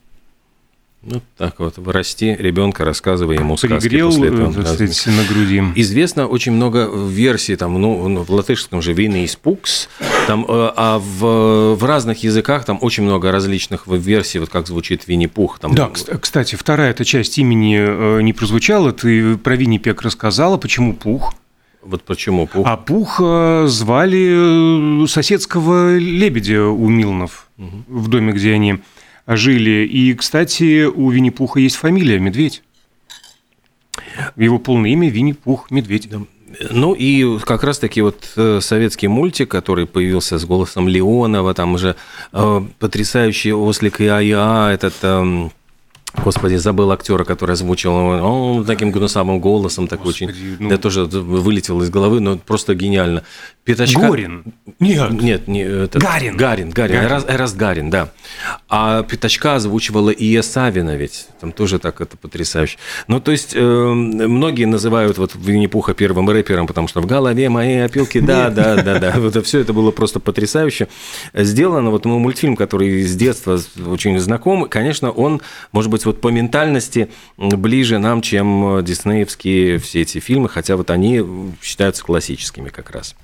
Ну, 1.03 1.23
так 1.39 1.59
вот, 1.61 1.79
вырасти 1.79 2.37
ребенка, 2.39 2.85
рассказывая 2.85 3.37
ему 3.37 3.57
сказки 3.57 3.89
Пригрел, 3.89 4.09
после 4.09 4.29
этого. 4.29 4.53
Так 4.53 4.75
сказать, 4.75 5.07
на 5.07 5.25
груди. 5.25 5.63
Известно 5.77 6.27
очень 6.27 6.53
много 6.53 6.91
версий, 6.91 7.57
там, 7.57 7.81
ну, 7.81 8.23
в 8.23 8.31
латышском 8.31 8.83
же 8.83 8.93
«Вины 8.93 9.25
испукс», 9.25 9.89
там, 10.27 10.45
э, 10.45 10.73
а 10.77 10.99
в, 10.99 11.75
в 11.75 11.85
разных 11.85 12.23
языках 12.23 12.67
там 12.67 12.79
очень 12.83 13.03
много 13.05 13.33
различных 13.33 13.87
версий, 13.87 14.41
вот 14.41 14.51
как 14.51 14.67
звучит 14.67 15.09
Винни-Пух. 15.09 15.59
Там... 15.59 15.75
Да, 15.75 15.89
кстати, 15.89 16.57
вторая 16.57 16.91
эта 16.91 17.07
часть 17.07 17.39
имени 17.39 17.79
э, 17.79 18.21
не 18.21 18.35
прозвучала, 18.35 18.93
ты 18.93 19.39
про 19.39 19.57
Винни-Пек 19.57 20.03
рассказала, 20.03 20.59
почему 20.59 20.93
Пух? 20.93 21.33
Вот 21.83 22.03
почему 22.03 22.47
Пух? 22.47 22.67
А 22.67 22.77
Пух 22.77 23.21
э, 23.25 23.65
звали 23.69 25.07
соседского 25.07 25.97
лебедя 25.97 26.65
у 26.65 26.89
Милнов 26.89 27.49
угу. 27.57 27.85
в 27.89 28.09
доме, 28.09 28.35
где 28.35 28.53
они 28.53 28.81
жили. 29.37 29.87
И, 29.87 30.15
кстати, 30.15 30.85
у 30.85 31.11
Винни-Пуха 31.11 31.61
есть 31.61 31.77
фамилия 31.77 32.19
Медведь. 32.19 32.63
Его 34.37 34.59
полное 34.59 34.91
имя 34.91 35.09
Винни-Пух 35.09 35.71
Медведь. 35.71 36.09
Ну 36.71 36.95
и 36.95 37.39
как 37.39 37.63
раз-таки 37.63 38.03
вот 38.03 38.33
э, 38.37 38.61
советский 38.61 39.07
мультик, 39.09 39.49
который 39.49 39.87
появился 39.87 40.39
с 40.39 40.45
голосом 40.45 40.89
Леонова, 40.89 41.55
там 41.55 41.75
уже 41.75 41.95
э, 42.33 42.63
потрясающий 42.79 43.53
ослик 43.53 44.01
ИАИА, 44.01 44.71
этот... 44.73 44.95
Э, 45.03 45.49
Господи, 46.15 46.57
забыл 46.57 46.91
актера, 46.93 47.25
который 47.25 47.53
озвучил 47.53 47.93
он 47.93 48.65
таким 48.65 48.91
гнусавым 48.91 49.41
голосом, 49.41 49.87
так 49.87 50.03
Господи, 50.03 50.31
очень. 50.31 50.57
Ну... 50.59 50.71
Я 50.71 50.79
тоже 50.79 51.05
вылетел 51.05 51.81
из 51.83 51.91
головы, 51.91 52.21
но 52.21 52.37
просто 52.37 52.75
гениально. 52.75 53.23
Пятачка... 53.65 54.09
Горин. 54.09 54.45
Нет. 54.81 55.11
Нет, 55.13 55.49
не 55.49 55.63
этот... 55.63 56.03
Гарин. 56.03 56.37
Гарин, 56.37 56.71
Гарин. 56.71 56.97
Гарин. 56.97 57.11
Эраст, 57.11 57.31
Эраст 57.31 57.57
Гарин, 57.57 57.91
да. 57.91 58.11
А 58.69 59.03
Пятачка 59.03 59.57
озвучивала 59.57 60.11
Ия 60.11 60.43
Савина 60.43 60.97
ведь. 60.97 61.29
Там 61.41 61.53
тоже 61.53 61.79
так 61.79 62.01
это 62.01 62.17
потрясающе. 62.17 62.79
Ну, 63.07 63.21
то 63.21 63.31
есть, 63.31 63.53
э, 63.55 63.61
многие 63.61 64.65
называют 64.65 65.19
вот 65.19 65.35
Винни-Пуха 65.35 65.95
первым 65.95 66.29
рэпером, 66.29 66.67
потому 66.67 66.89
что 66.89 67.01
в 67.01 67.07
голове 67.07 67.49
моей 67.49 67.85
опилки, 67.85 68.21
да, 68.21 68.51
да, 68.51 68.83
да, 68.83 68.99
да. 68.99 69.15
Вот 69.19 69.45
все 69.47 69.61
это 69.61 69.73
было 69.73 69.91
просто 69.91 70.21
потрясающе 70.21 70.89
сделано. 71.35 71.91
Вот 71.91 72.05
мультфильм, 72.05 72.57
который 72.57 73.03
с 73.03 73.15
детства 73.15 73.59
очень 73.87 74.19
знаком, 74.19 74.69
конечно, 74.69 75.11
он, 75.11 75.41
может 75.73 75.91
быть, 75.91 76.00
вот 76.07 76.21
по 76.21 76.29
ментальности 76.29 77.11
ближе 77.37 77.99
нам, 77.99 78.23
чем 78.23 78.85
диснеевские 78.85 79.79
все 79.79 80.03
эти 80.03 80.19
фильмы, 80.19 80.49
хотя 80.49 80.77
вот 80.77 80.91
они 80.91 81.25
считаются 81.63 82.05
классическими 82.05 82.69
как 82.69 82.91
раз. 82.91 83.15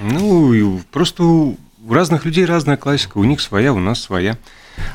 Ну, 0.00 0.80
просто 0.90 1.22
у 1.22 1.56
разных 1.88 2.24
людей 2.24 2.44
разная 2.44 2.76
классика, 2.76 3.18
у 3.18 3.24
них 3.24 3.40
своя, 3.40 3.72
у 3.72 3.78
нас 3.78 4.00
своя. 4.00 4.38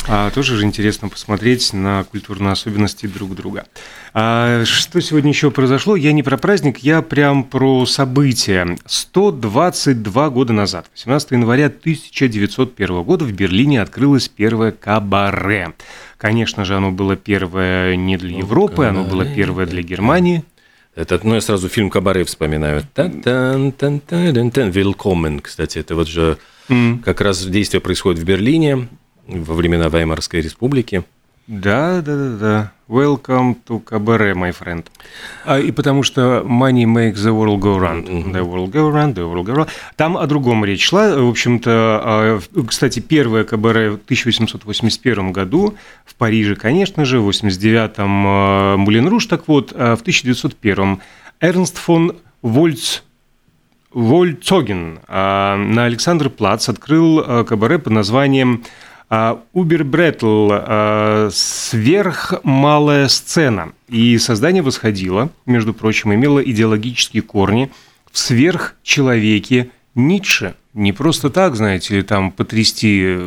А 0.10 0.30
тоже 0.32 0.58
же 0.58 0.66
интересно 0.66 1.08
посмотреть 1.08 1.72
на 1.72 2.04
культурные 2.04 2.52
особенности 2.52 3.06
друг 3.06 3.34
друга. 3.34 3.66
А 4.14 4.66
что 4.66 5.00
сегодня 5.00 5.30
еще 5.30 5.52
произошло? 5.52 5.96
Я 5.96 6.12
не 6.12 6.22
про 6.22 6.38
праздник, 6.38 6.80
я 6.80 7.02
прям 7.02 7.46
про 7.46 7.86
события. 7.86 8.78
122 8.86 10.30
года 10.32 10.52
назад, 10.52 10.90
18 10.96 11.32
января 11.32 11.68
1901 11.68 13.04
года 13.04 13.24
в 13.24 13.32
Берлине 13.32 13.82
открылось 13.82 14.28
первое 14.28 14.74
кабаре. 14.74 15.74
Конечно 16.20 16.66
же, 16.66 16.76
оно 16.76 16.92
было 16.92 17.16
первое 17.16 17.96
не 17.96 18.18
для 18.18 18.32
ну, 18.34 18.40
Европы, 18.40 18.84
оно 18.84 19.06
было 19.06 19.26
первое 19.26 19.66
для 19.66 19.82
Германии. 19.82 20.44
Этот, 20.94 21.24
ну, 21.24 21.36
я 21.36 21.40
сразу 21.40 21.70
фильм 21.70 21.90
«Кабаре» 21.90 22.26
вспоминаю. 22.26 22.84
Велкомен, 24.70 25.40
кстати, 25.40 25.80
это 25.80 25.96
вот 25.96 26.10
же 26.10 26.38
mm. 26.68 27.04
как 27.04 27.22
раз 27.22 27.46
действие 27.46 27.80
происходит 27.80 28.20
в 28.20 28.26
Берлине 28.26 28.90
во 29.28 29.54
времена 29.54 29.88
Веймарской 29.88 30.42
республики. 30.42 31.06
Да, 31.50 32.04
да, 32.04 32.16
да, 32.16 32.38
да. 32.38 32.72
Welcome 32.88 33.56
to 33.68 33.84
Cabaret, 33.84 34.36
my 34.36 34.56
friend. 34.56 34.86
А, 35.46 35.60
и 35.60 35.72
потому 35.72 36.04
что 36.04 36.44
money 36.46 36.86
makes 36.86 37.16
the 37.16 37.34
world 37.34 37.60
go 37.60 37.76
round. 37.80 38.08
Mm-hmm. 38.08 38.32
The 38.32 38.44
world 38.44 38.70
go 38.72 38.92
round, 38.92 39.16
the 39.16 39.28
world 39.28 39.48
go 39.48 39.56
round. 39.56 39.70
Там 39.96 40.16
о 40.16 40.28
другом 40.28 40.64
речь 40.64 40.84
шла. 40.84 41.16
В 41.16 41.28
общем-то, 41.28 41.72
а, 41.72 42.40
кстати, 42.68 43.00
первое 43.00 43.46
кабаре 43.46 43.90
в 43.90 43.96
1881 43.96 45.32
году 45.32 45.74
в 46.06 46.14
Париже, 46.14 46.56
конечно 46.56 47.04
же, 47.04 47.20
в 47.20 47.28
89-м 47.28 48.24
а, 48.28 48.78
Мулен 48.78 49.08
Руш. 49.08 49.26
Так 49.26 49.48
вот, 49.48 49.72
в 49.72 49.76
1901-м 49.76 51.02
Эрнст 51.42 51.78
фон 51.80 52.16
Вольц 52.44 53.02
Вольцоген 53.92 55.00
на 55.08 55.86
Александр 55.86 56.30
Плац 56.30 56.70
открыл 56.70 57.44
кабаре 57.44 57.80
под 57.80 57.94
названием 57.94 58.64
Убербретл– 59.54 60.52
сверхмалая 61.32 63.08
сцена. 63.08 63.74
И 63.88 64.18
создание 64.20 64.62
восходило, 64.62 65.30
между 65.48 65.74
прочим, 65.74 66.14
имело 66.14 66.40
идеологические 66.40 67.24
корни 67.24 67.72
в 68.12 68.20
сверхчеловеке 68.20 69.72
Ницше. 69.96 70.54
Не 70.76 70.94
просто 70.94 71.32
так, 71.32 71.56
знаете 71.56 71.96
ли, 71.96 72.04
там 72.04 72.32
потрясти 72.32 73.18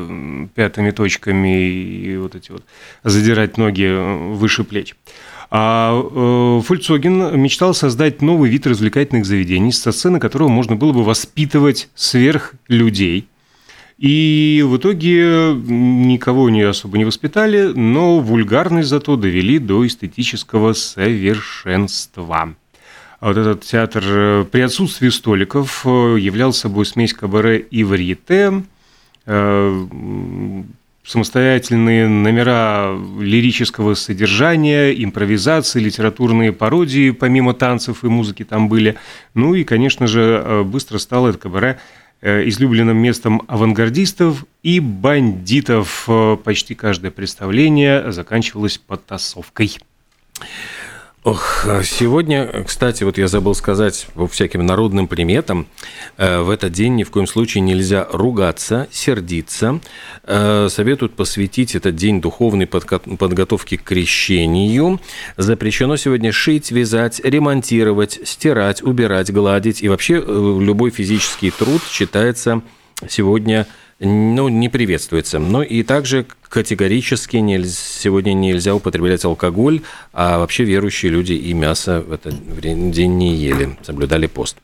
пятыми 0.54 0.92
точками 0.92 1.68
и 1.68 2.16
вот 2.16 2.36
эти 2.36 2.52
вот 2.52 2.62
задирать 3.02 3.58
ноги 3.58 3.90
выше 4.34 4.62
плеч. 4.62 4.94
А 5.50 5.92
э, 5.92 6.62
Фольцоген 6.64 7.38
мечтал 7.38 7.74
создать 7.74 8.22
новый 8.22 8.48
вид 8.48 8.66
развлекательных 8.66 9.26
заведений, 9.26 9.72
со 9.72 9.92
сцены 9.92 10.18
которого 10.20 10.48
можно 10.48 10.76
было 10.76 10.92
бы 10.92 11.02
воспитывать 11.02 11.90
сверхлюдей– 11.94 13.28
и 14.02 14.64
в 14.66 14.78
итоге 14.78 15.54
никого 15.54 16.50
не 16.50 16.62
особо 16.62 16.98
не 16.98 17.04
воспитали, 17.04 17.66
но 17.72 18.18
вульгарность 18.18 18.88
зато 18.88 19.14
довели 19.14 19.60
до 19.60 19.86
эстетического 19.86 20.72
совершенства. 20.72 22.56
А 23.20 23.28
вот 23.28 23.36
этот 23.36 23.60
театр 23.62 24.02
э, 24.04 24.44
при 24.50 24.62
отсутствии 24.62 25.08
столиков 25.08 25.82
э, 25.86 26.16
являл 26.18 26.52
собой 26.52 26.84
смесь 26.84 27.14
кабаре 27.14 27.60
и 27.60 27.84
варьете, 27.84 28.64
э, 29.26 29.86
самостоятельные 31.04 32.08
номера 32.08 32.98
лирического 33.20 33.94
содержания, 33.94 34.90
импровизации, 34.90 35.78
литературные 35.78 36.50
пародии, 36.50 37.12
помимо 37.12 37.54
танцев 37.54 38.02
и 38.02 38.08
музыки 38.08 38.42
там 38.42 38.68
были. 38.68 38.96
Ну 39.34 39.54
и, 39.54 39.62
конечно 39.62 40.08
же, 40.08 40.64
быстро 40.64 40.98
стало 40.98 41.28
это 41.28 41.38
кабаре 41.38 41.78
излюбленным 42.22 42.96
местом 42.96 43.42
авангардистов 43.48 44.44
и 44.62 44.80
бандитов. 44.80 46.04
Э, 46.08 46.36
почти 46.42 46.74
каждое 46.74 47.10
представление 47.10 48.12
заканчивалось 48.12 48.78
потасовкой. 48.78 49.76
Ох, 51.24 51.64
сегодня, 51.84 52.64
кстати, 52.66 53.04
вот 53.04 53.16
я 53.16 53.28
забыл 53.28 53.54
сказать 53.54 54.08
по 54.14 54.26
всяким 54.26 54.66
народным 54.66 55.06
приметам, 55.06 55.68
э, 56.16 56.40
в 56.40 56.50
этот 56.50 56.72
день 56.72 56.96
ни 56.96 57.04
в 57.04 57.12
коем 57.12 57.28
случае 57.28 57.60
нельзя 57.60 58.08
ругаться, 58.10 58.88
сердиться. 58.90 59.78
Э, 60.24 60.66
советуют 60.68 61.14
посвятить 61.14 61.76
этот 61.76 61.94
день 61.94 62.20
духовной 62.20 62.66
подготовке 62.66 63.78
к 63.78 63.84
крещению. 63.84 65.00
Запрещено 65.36 65.96
сегодня 65.96 66.32
шить, 66.32 66.72
вязать, 66.72 67.20
ремонтировать, 67.22 68.18
стирать, 68.24 68.82
убирать, 68.82 69.32
гладить. 69.32 69.80
И 69.80 69.88
вообще 69.88 70.14
э, 70.14 70.58
любой 70.60 70.90
физический 70.90 71.52
труд 71.52 71.82
считается 71.88 72.62
сегодня 73.08 73.68
ну, 74.04 74.48
не 74.48 74.68
приветствуется. 74.68 75.38
Но 75.38 75.62
и 75.62 75.82
также 75.82 76.26
категорически 76.48 77.36
нельзя, 77.36 77.72
сегодня 77.74 78.32
нельзя 78.32 78.74
употреблять 78.74 79.24
алкоголь, 79.24 79.82
а 80.12 80.38
вообще 80.38 80.64
верующие 80.64 81.12
люди 81.12 81.32
и 81.32 81.52
мясо 81.54 82.04
в 82.06 82.12
этот 82.12 82.34
день 82.60 83.16
не 83.16 83.36
ели, 83.36 83.76
соблюдали 83.82 84.26
пост. 84.26 84.56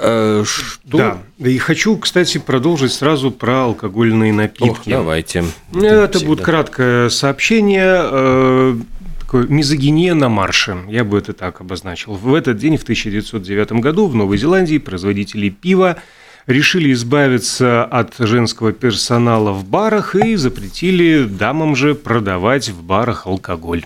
Э, 0.00 0.44
что? 0.46 0.98
Да, 0.98 1.18
и 1.38 1.58
хочу, 1.58 1.96
кстати, 1.96 2.38
продолжить 2.38 2.92
сразу 2.92 3.30
про 3.30 3.64
алкогольные 3.64 4.32
напитки. 4.32 4.70
Ох, 4.70 4.80
давайте. 4.84 5.44
Это 5.74 6.08
Всегда. 6.10 6.26
будет 6.26 6.44
краткое 6.44 7.08
сообщение 7.08 8.00
э, 8.02 8.76
такое 9.20 9.46
мизогиния 9.46 10.14
на 10.14 10.28
марше, 10.28 10.78
я 10.88 11.04
бы 11.04 11.18
это 11.18 11.34
так 11.34 11.60
обозначил. 11.60 12.14
В 12.14 12.32
этот 12.34 12.56
день, 12.58 12.76
в 12.78 12.82
1909 12.82 13.72
году, 13.72 14.06
в 14.06 14.14
Новой 14.14 14.38
Зеландии 14.38 14.78
производители 14.78 15.50
пива 15.50 15.98
решили 16.48 16.92
избавиться 16.92 17.84
от 17.84 18.14
женского 18.18 18.72
персонала 18.72 19.52
в 19.52 19.64
барах 19.64 20.16
и 20.16 20.34
запретили 20.34 21.24
дамам 21.24 21.76
же 21.76 21.94
продавать 21.94 22.70
в 22.70 22.82
барах 22.82 23.26
алкоголь. 23.26 23.84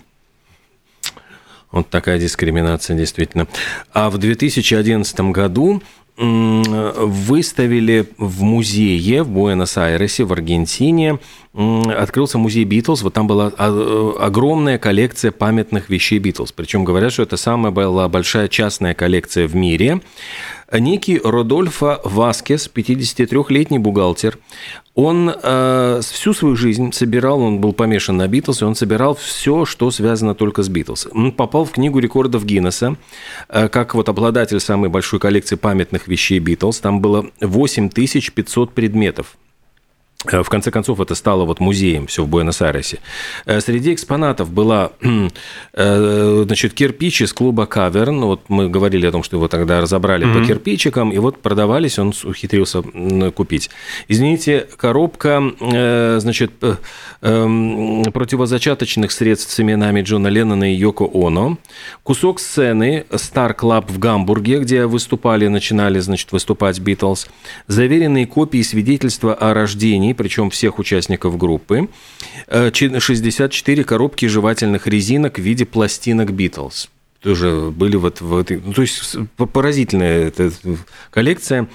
Вот 1.73 1.89
такая 1.91 2.19
дискриминация, 2.19 2.97
действительно. 2.97 3.47
А 3.93 4.11
в 4.11 4.19
2011 4.19 5.21
году 5.33 5.83
выставили 6.19 8.07
в 8.19 8.43
музее 8.43 9.23
в 9.23 9.31
Буэнос-Айресе, 9.31 10.25
в 10.25 10.33
Аргентине, 10.33 11.19
открылся 11.55 12.37
музей 12.37 12.65
Битлз, 12.65 13.03
вот 13.03 13.15
там 13.15 13.27
была 13.27 13.51
а, 13.57 14.15
огромная 14.21 14.79
коллекция 14.79 15.33
памятных 15.33 15.89
вещей 15.89 16.19
Битлз. 16.19 16.53
Причем 16.53 16.85
говорят, 16.85 17.15
что 17.15 17.23
это 17.23 17.39
самая 17.39 17.73
была 17.73 18.09
большая 18.09 18.49
частная 18.49 18.93
коллекция 18.95 19.49
в 19.49 19.57
мире. 19.57 20.03
Некий 20.73 21.21
Родольфо 21.23 22.01
Васкес, 22.03 22.71
53-летний 22.75 23.79
бухгалтер, 23.79 24.39
он 24.95 25.31
э, 25.31 26.01
всю 26.03 26.35
свою 26.35 26.57
жизнь 26.57 26.93
собирал, 26.93 27.41
он 27.41 27.61
был 27.61 27.73
помешан 27.73 28.17
на 28.17 28.29
Битлз, 28.29 28.63
и 28.63 28.65
он 28.65 28.75
собирал 28.75 29.15
все, 29.15 29.65
что 29.65 29.91
связано 29.91 30.35
только 30.35 30.63
с 30.63 30.69
Битлз. 30.69 31.09
Он 31.13 31.33
попал 31.33 31.65
в 31.65 31.73
книгу 31.73 31.99
рекордов 31.99 32.45
Гиннесса, 32.45 32.97
э, 33.49 33.69
как 33.69 33.95
вот 33.95 34.09
обладатель 34.09 34.61
самой 34.61 34.91
большой 34.91 35.21
коллекции 35.21 35.57
памятных 35.57 36.09
вещей 36.09 36.39
Битлз. 36.39 36.81
Там 36.81 37.01
было 37.01 37.27
8500 37.41 38.73
предметов. 38.73 39.37
Э, 40.31 40.43
в 40.43 40.49
конце 40.49 40.71
концов, 40.71 41.01
это 41.01 41.15
стало 41.15 41.45
вот 41.45 41.61
музеем 41.61 42.07
все 42.07 42.25
в 42.25 42.29
Буэнос-Айресе. 42.29 42.99
Э, 43.47 43.61
среди 43.61 43.93
экспонатов 43.93 44.51
была 44.51 44.93
э, 45.73 46.45
значит, 46.47 46.75
кирпич 46.75 47.23
из 47.23 47.33
клуба 47.33 47.67
Каверн. 47.67 48.21
Вот 48.21 48.43
мы 48.49 48.69
говорили 48.69 49.07
о 49.07 49.13
том, 49.13 49.23
что 49.23 49.37
его 49.37 49.49
тогда 49.49 49.81
разобрали 49.81 50.27
mm-hmm. 50.27 50.41
по 50.41 50.47
кирпичикам, 50.47 51.11
и 51.11 51.19
вот 51.19 51.39
продавались, 51.39 51.99
он 51.99 52.13
ухитрился 52.25 52.83
купить. 53.35 53.71
Извините, 54.09 54.67
коробка 54.77 55.43
значит, 56.21 56.53
эм, 57.23 58.05
противозачаточных 58.13 59.13
средств 59.13 59.53
с 59.53 59.61
именами 59.61 60.03
Джона 60.03 60.29
Леннона 60.29 60.73
и 60.73 60.77
Йоко 60.77 61.09
Оно. 61.13 61.59
Кусок 62.03 62.41
сцены 62.41 63.05
Star 63.11 63.57
Club 63.57 63.87
в 63.89 63.99
Гамбурге, 63.99 64.61
где 64.61 64.87
выступали, 64.87 65.49
начинали 65.49 65.99
значит, 66.01 66.33
выступать 66.33 66.79
Битлз. 66.81 67.29
Заверенные 67.67 68.27
копии 68.27 68.63
свидетельства 68.63 69.35
о 69.35 69.55
рождении 69.55 70.12
причем 70.15 70.51
всех 70.51 70.79
участников 70.79 71.37
группы, 71.37 71.89
64 72.49 73.83
э, 73.83 73.85
коробки 73.85 74.27
жевательных 74.27 74.87
резинок 74.87 75.39
в 75.39 75.43
виде 75.43 75.65
пластинок 75.65 76.33
Битлз 76.33 76.89
тоже 77.23 77.71
были 77.71 77.97
вот 77.97 78.21
в 78.21 78.37
этой... 78.37 78.61
Ну, 78.65 78.73
то 78.73 78.83
есть 78.83 79.17
поразительная 79.37 80.27
эта 80.27 80.51
коллекция. 81.11 81.69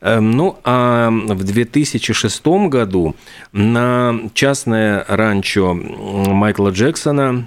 Эм, 0.00 0.30
ну, 0.32 0.58
а 0.64 1.10
в 1.10 1.44
2006 1.44 2.46
году 2.68 3.14
на 3.52 4.18
частное 4.32 5.04
ранчо 5.06 5.74
Майкла 5.74 6.70
Джексона 6.70 7.46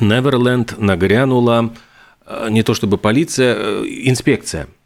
Неверленд 0.00 0.78
нагрянула 0.78 1.72
э, 2.26 2.48
не 2.50 2.62
то 2.62 2.74
чтобы 2.74 2.98
полиция, 2.98 3.54
э, 3.56 3.84
инспекция– 3.86 4.66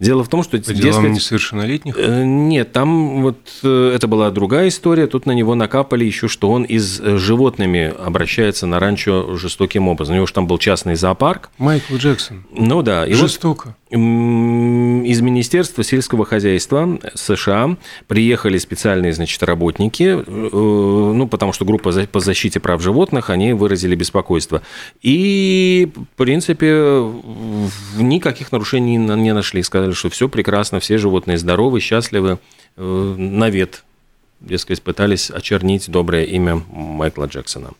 Дело 0.00 0.22
в 0.22 0.28
том, 0.28 0.44
что... 0.44 0.58
По 0.58 0.72
делам 0.72 1.12
несовершеннолетних? 1.12 1.96
Э, 1.98 2.24
нет, 2.24 2.72
там 2.72 3.22
вот 3.22 3.38
э, 3.64 3.92
это 3.94 4.06
была 4.06 4.30
другая 4.30 4.68
история. 4.68 5.08
Тут 5.08 5.26
на 5.26 5.32
него 5.32 5.56
накапали 5.56 6.04
еще, 6.04 6.28
что 6.28 6.50
он 6.50 6.62
из 6.62 7.00
э, 7.00 7.18
животными 7.18 7.92
обращается 7.98 8.66
на 8.66 8.78
ранчо 8.78 9.36
жестоким 9.36 9.88
образом. 9.88 10.14
У 10.14 10.16
него 10.16 10.26
же 10.26 10.32
там 10.32 10.46
был 10.46 10.58
частный 10.58 10.94
зоопарк. 10.94 11.50
Майкл 11.58 11.96
Джексон. 11.96 12.44
Ну 12.52 12.82
да. 12.82 13.06
И 13.06 13.12
Жестоко. 13.12 13.76
Вот 13.87 13.87
из 13.90 15.20
Министерства 15.22 15.82
сельского 15.82 16.24
хозяйства 16.26 16.98
США 17.14 17.76
приехали 18.06 18.58
специальные, 18.58 19.12
значит, 19.12 19.42
работники, 19.42 20.24
ну, 20.28 21.26
потому 21.26 21.52
что 21.52 21.64
группа 21.64 21.92
по 22.06 22.20
защите 22.20 22.60
прав 22.60 22.82
животных, 22.82 23.30
они 23.30 23.54
выразили 23.54 23.94
беспокойство. 23.94 24.62
И, 25.00 25.90
в 25.94 26.16
принципе, 26.16 26.68
никаких 27.96 28.52
нарушений 28.52 28.96
не 28.98 29.32
нашли. 29.32 29.62
Сказали, 29.62 29.92
что 29.92 30.10
все 30.10 30.28
прекрасно, 30.28 30.80
все 30.80 30.98
животные 30.98 31.38
здоровы, 31.38 31.80
счастливы, 31.80 32.38
навет, 32.76 33.84
дескать, 34.40 34.82
пытались 34.82 35.30
очернить 35.30 35.90
доброе 35.90 36.24
имя 36.24 36.62
Майкла 36.70 37.24
Джексона. 37.24 37.70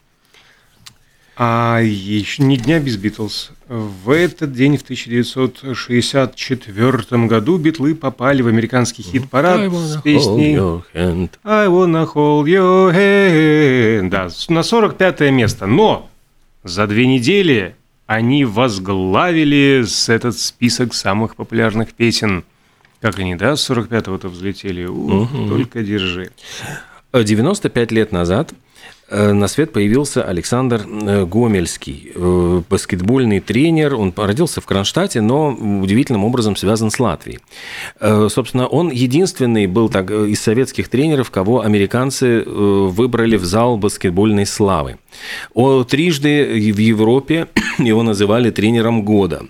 А 1.41 1.79
еще 1.81 2.43
ни 2.43 2.57
дня 2.57 2.81
без 2.81 2.97
Битлз. 2.97 3.53
В 3.69 4.11
этот 4.11 4.53
день, 4.53 4.77
в 4.77 4.83
1964 4.83 7.27
году, 7.27 7.59
Битлы 7.59 7.95
попали 7.95 8.43
в 8.43 8.49
американский 8.49 9.05
хит-парад 9.05 9.73
с 9.73 10.03
песней 10.03 10.57
I 11.45 11.69
wanna 11.69 12.13
hold 12.13 12.47
your 12.47 12.93
hand. 12.93 14.09
Да, 14.09 14.31
на 14.49 14.65
45 14.65 15.21
место. 15.31 15.67
Но 15.67 16.11
за 16.65 16.89
две 16.89 17.07
недели 17.07 17.77
они 18.09 18.45
возглавили 18.45 19.85
этот 20.09 20.37
список 20.37 20.93
самых 20.93 21.37
популярных 21.37 21.95
песен. 21.95 22.43
Как 23.01 23.21
они, 23.21 23.37
да, 23.37 23.55
с 23.55 23.71
45-го-то 23.71 24.29
взлетели? 24.29 24.87
Ух, 24.87 25.33
угу. 25.33 25.51
только 25.51 25.85
держи. 25.85 26.33
95 27.13 27.93
лет 27.93 28.11
назад 28.11 28.53
на 29.11 29.49
свет 29.49 29.73
появился 29.73 30.23
Александр 30.23 30.83
э, 30.87 31.25
Гомельский, 31.25 32.13
э, 32.15 32.63
баскетбольный 32.69 33.41
тренер. 33.41 33.95
Он 33.95 34.13
родился 34.17 34.61
в 34.61 34.67
Кронштадте, 34.67 35.21
но 35.21 35.51
удивительным 35.51 36.25
образом 36.25 36.57
связан 36.57 36.91
с 36.91 37.01
Латвией. 37.01 37.41
Собственно, 38.01 38.67
он 38.67 38.91
единственный 38.91 39.67
был 39.67 39.89
так, 39.89 40.11
из 40.11 40.41
советских 40.41 40.89
тренеров, 40.89 41.31
кого 41.31 41.63
американцы 41.63 42.43
выбрали 42.43 43.37
в 43.37 43.45
зал 43.45 43.79
баскетбольной 43.79 44.47
славы. 44.47 44.99
О, 45.55 45.85
трижды 45.85 46.73
в 46.73 46.79
Европе 46.79 47.49
его 47.79 48.03
называли 48.03 48.51
тренером 48.51 49.05
года. 49.05 49.43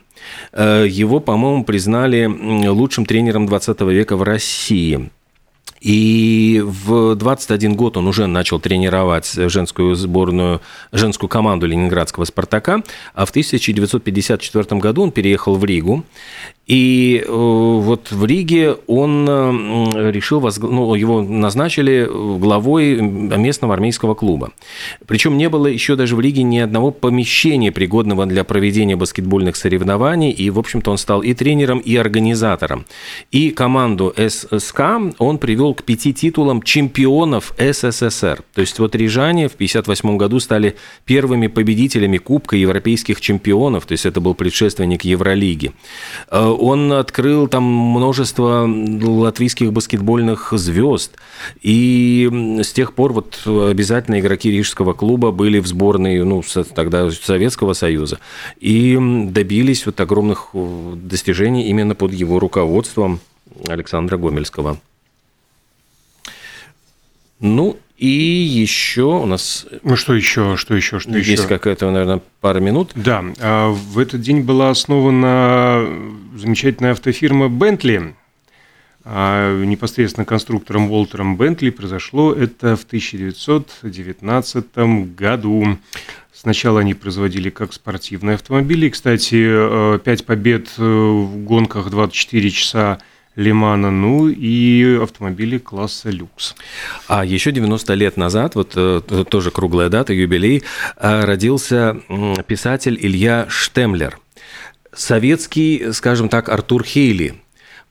Его, 0.53 1.21
по-моему, 1.21 1.64
признали 1.64 2.27
лучшим 2.68 3.07
тренером 3.07 3.47
20 3.47 3.81
века 3.83 4.16
в 4.16 4.23
России. 4.23 5.11
И 5.81 6.62
в 6.64 7.14
21 7.14 7.75
год 7.75 7.97
он 7.97 8.07
уже 8.07 8.27
начал 8.27 8.61
тренировать 8.61 9.33
женскую 9.35 9.95
сборную, 9.95 10.61
женскую 10.93 11.29
команду 11.29 11.67
ленинградского 11.67 12.25
«Спартака», 12.25 12.83
а 13.14 13.25
в 13.25 13.31
1954 13.31 14.81
году 14.81 15.03
он 15.03 15.12
переехал 15.12 15.57
в 15.57 15.64
Ригу 15.64 16.05
и 16.69 17.25
э, 17.27 17.31
вот 17.31 18.13
в 18.13 18.27
Риге 18.27 18.77
он 18.87 19.27
э, 19.27 20.11
решил, 20.13 20.47
ну, 20.61 20.95
его 20.95 21.23
назначили 21.23 22.07
главой 22.39 23.01
местного 23.01 23.73
армейского 23.73 24.15
клуба. 24.15 24.53
Причем 25.07 25.39
не 25.39 25.49
было 25.49 25.67
еще 25.67 25.97
даже 25.97 26.15
в 26.15 26.21
Риге 26.21 26.43
ни 26.43 26.59
одного 26.59 26.91
помещения, 26.91 27.73
пригодного 27.73 28.27
для 28.27 28.45
проведения 28.45 28.97
баскетбольных 28.97 29.57
соревнований. 29.57 30.31
И, 30.31 30.51
в 30.51 30.59
общем-то, 30.59 30.91
он 30.91 30.99
стал 30.99 31.23
и 31.23 31.33
тренером, 31.33 31.79
и 31.79 31.97
организатором. 31.97 32.85
И 33.33 33.51
команду 33.51 34.15
ССК 34.15 34.81
он 35.19 35.39
привел 35.39 35.73
к 35.73 35.85
пяти 35.85 36.13
титулам 36.13 36.61
чемпионов 36.61 37.55
СССР. 37.57 38.43
То 38.55 38.61
есть 38.61 38.79
вот 38.79 38.95
рижане 38.95 39.49
в 39.49 39.55
1958 39.55 40.19
году 40.19 40.39
стали 40.39 40.77
первыми 41.07 41.47
победителями 41.47 42.19
Кубка 42.19 42.57
европейских 42.57 43.23
чемпионов. 43.23 43.87
То 43.87 43.93
есть 43.93 44.05
это 44.05 44.21
был 44.21 44.35
предшественник 44.35 45.05
Евролиги 45.05 45.73
э, 46.31 46.57
он 46.59 46.92
открыл 46.92 47.49
там 47.49 47.62
множество 47.62 48.68
латвийских 48.68 49.73
баскетбольных 49.73 50.53
звезд. 50.53 51.12
И 51.62 52.59
с 52.62 52.73
тех 52.73 52.92
пор 52.92 53.12
вот 53.12 53.40
обязательно 53.47 54.21
игроки 54.21 54.51
Рижского 54.51 54.92
клуба 54.92 55.31
были 55.31 55.59
в 55.61 55.66
сборной, 55.66 56.23
ну, 56.25 56.42
тогда 56.75 57.11
Советского 57.11 57.73
Союза. 57.73 58.18
И 58.61 58.99
добились 59.29 59.87
вот 59.87 60.01
огромных 60.01 60.49
э, 60.53 60.94
достижений 60.97 61.68
именно 61.68 61.94
под 61.94 62.12
его 62.12 62.38
руководством 62.38 63.21
Александра 63.66 64.16
Гомельского. 64.16 64.79
Ну, 67.40 67.79
и 67.99 68.07
еще 68.07 69.03
у 69.03 69.27
нас... 69.27 69.66
Ну, 69.83 69.97
что 69.97 70.14
еще, 70.14 70.57
что 70.57 70.75
еще, 70.75 71.01
что 71.01 71.11
есть 71.11 71.23
еще? 71.23 71.33
Есть 71.33 71.47
какая-то, 71.49 71.90
наверное, 71.90 72.21
пара 72.40 72.61
минут. 72.61 72.92
Да, 72.94 73.25
а 73.40 73.71
в 73.71 73.99
этот 73.99 74.21
день 74.21 74.42
была 74.42 74.71
основана 74.71 75.88
замечательная 76.38 76.92
автофирма 76.92 77.46
Bentley. 77.46 78.14
А 79.11 79.64
непосредственно 79.64 80.27
конструктором 80.27 80.90
Уолтером 80.90 81.38
Бентли 81.38 81.70
произошло 81.70 82.35
это 82.35 82.77
в 82.77 82.85
1919 82.85 84.66
году. 85.16 85.79
Сначала 86.31 86.81
они 86.81 86.92
производили 86.92 87.48
как 87.48 87.72
спортивные 87.72 88.35
автомобили. 88.35 88.90
Кстати, 88.90 89.98
5 89.98 90.20
э, 90.20 90.24
побед 90.24 90.68
э, 90.77 90.83
в 90.83 91.42
гонках 91.42 91.88
24 91.90 92.51
часа 92.51 92.98
Лимана, 93.35 93.90
ну 93.90 94.29
и 94.29 94.98
автомобили 95.03 95.57
класса 95.59 96.11
люкс. 96.11 96.55
А 97.07 97.24
еще 97.24 97.51
90 97.51 97.94
лет 97.94 98.18
назад, 98.18 98.57
вот 98.57 98.72
э, 98.77 99.01
тоже 99.31 99.51
круглая 99.51 99.88
дата, 99.88 100.12
юбилей, 100.12 100.64
родился 100.96 101.96
писатель 102.46 102.98
Илья 103.01 103.46
Штемлер. 103.48 104.18
Советский, 104.99 105.93
скажем 105.93 106.29
так, 106.29 106.49
Артур 106.49 106.85
Хейли– 106.85 107.35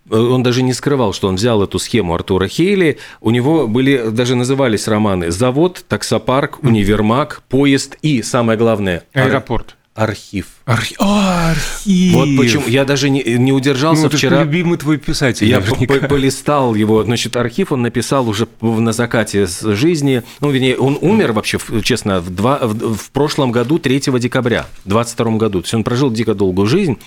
он 0.10 0.44
даже 0.44 0.64
не 0.64 0.74
скрывал, 0.74 1.14
что 1.14 1.28
он 1.28 1.36
взял 1.36 1.62
эту 1.64 1.80
схему 1.80 2.14
Артура 2.14 2.48
Хейли. 2.48 2.98
У 3.22 3.32
него 3.32 3.68
были, 3.68 4.10
даже 4.10 4.36
назывались 4.36 4.88
романы 4.88 5.32
«Завод», 5.32 5.84
«Таксопарк», 5.88 6.64
«Универмаг», 6.64 7.44
«Поезд» 7.50 7.98
и, 8.02 8.22
самое 8.22 8.58
главное, 8.58 9.04
«Аэропорт». 9.14 9.77
Архив. 9.98 10.46
Архи... 10.66 10.96
А, 11.00 11.52
архив! 11.52 12.14
Вот 12.14 12.28
почему. 12.38 12.68
Я 12.68 12.86
даже 12.86 13.10
не, 13.10 13.24
не 13.24 13.52
удержался 13.52 14.04
ну, 14.04 14.10
вчера. 14.10 14.44
любимый 14.44 14.78
твой 14.78 14.98
писатель. 14.98 15.48
Я 15.48 15.60
полистал 15.60 16.76
его. 16.76 17.04
Значит, 17.04 17.36
архив 17.36 17.72
он 17.72 17.82
написал 17.82 18.30
уже 18.30 18.48
на 18.62 18.92
закате 18.92 19.48
жизни. 19.48 20.22
Ну, 20.40 20.52
вернее, 20.52 20.78
он 20.78 21.00
умер 21.02 21.32
вообще, 21.32 21.58
честно, 21.84 22.20
в, 22.20 22.30
два, 22.30 22.60
в, 22.62 22.96
в 22.96 23.12
прошлом 23.12 23.52
году, 23.52 23.80
3 23.80 24.00
декабря, 24.20 24.68
в 24.86 24.90
22 24.90 25.38
году. 25.38 25.62
То 25.62 25.66
есть 25.66 25.74
он 25.74 25.84
прожил 25.84 26.12
дико 26.12 26.36
долгую 26.36 26.68
жизнь. 26.68 27.00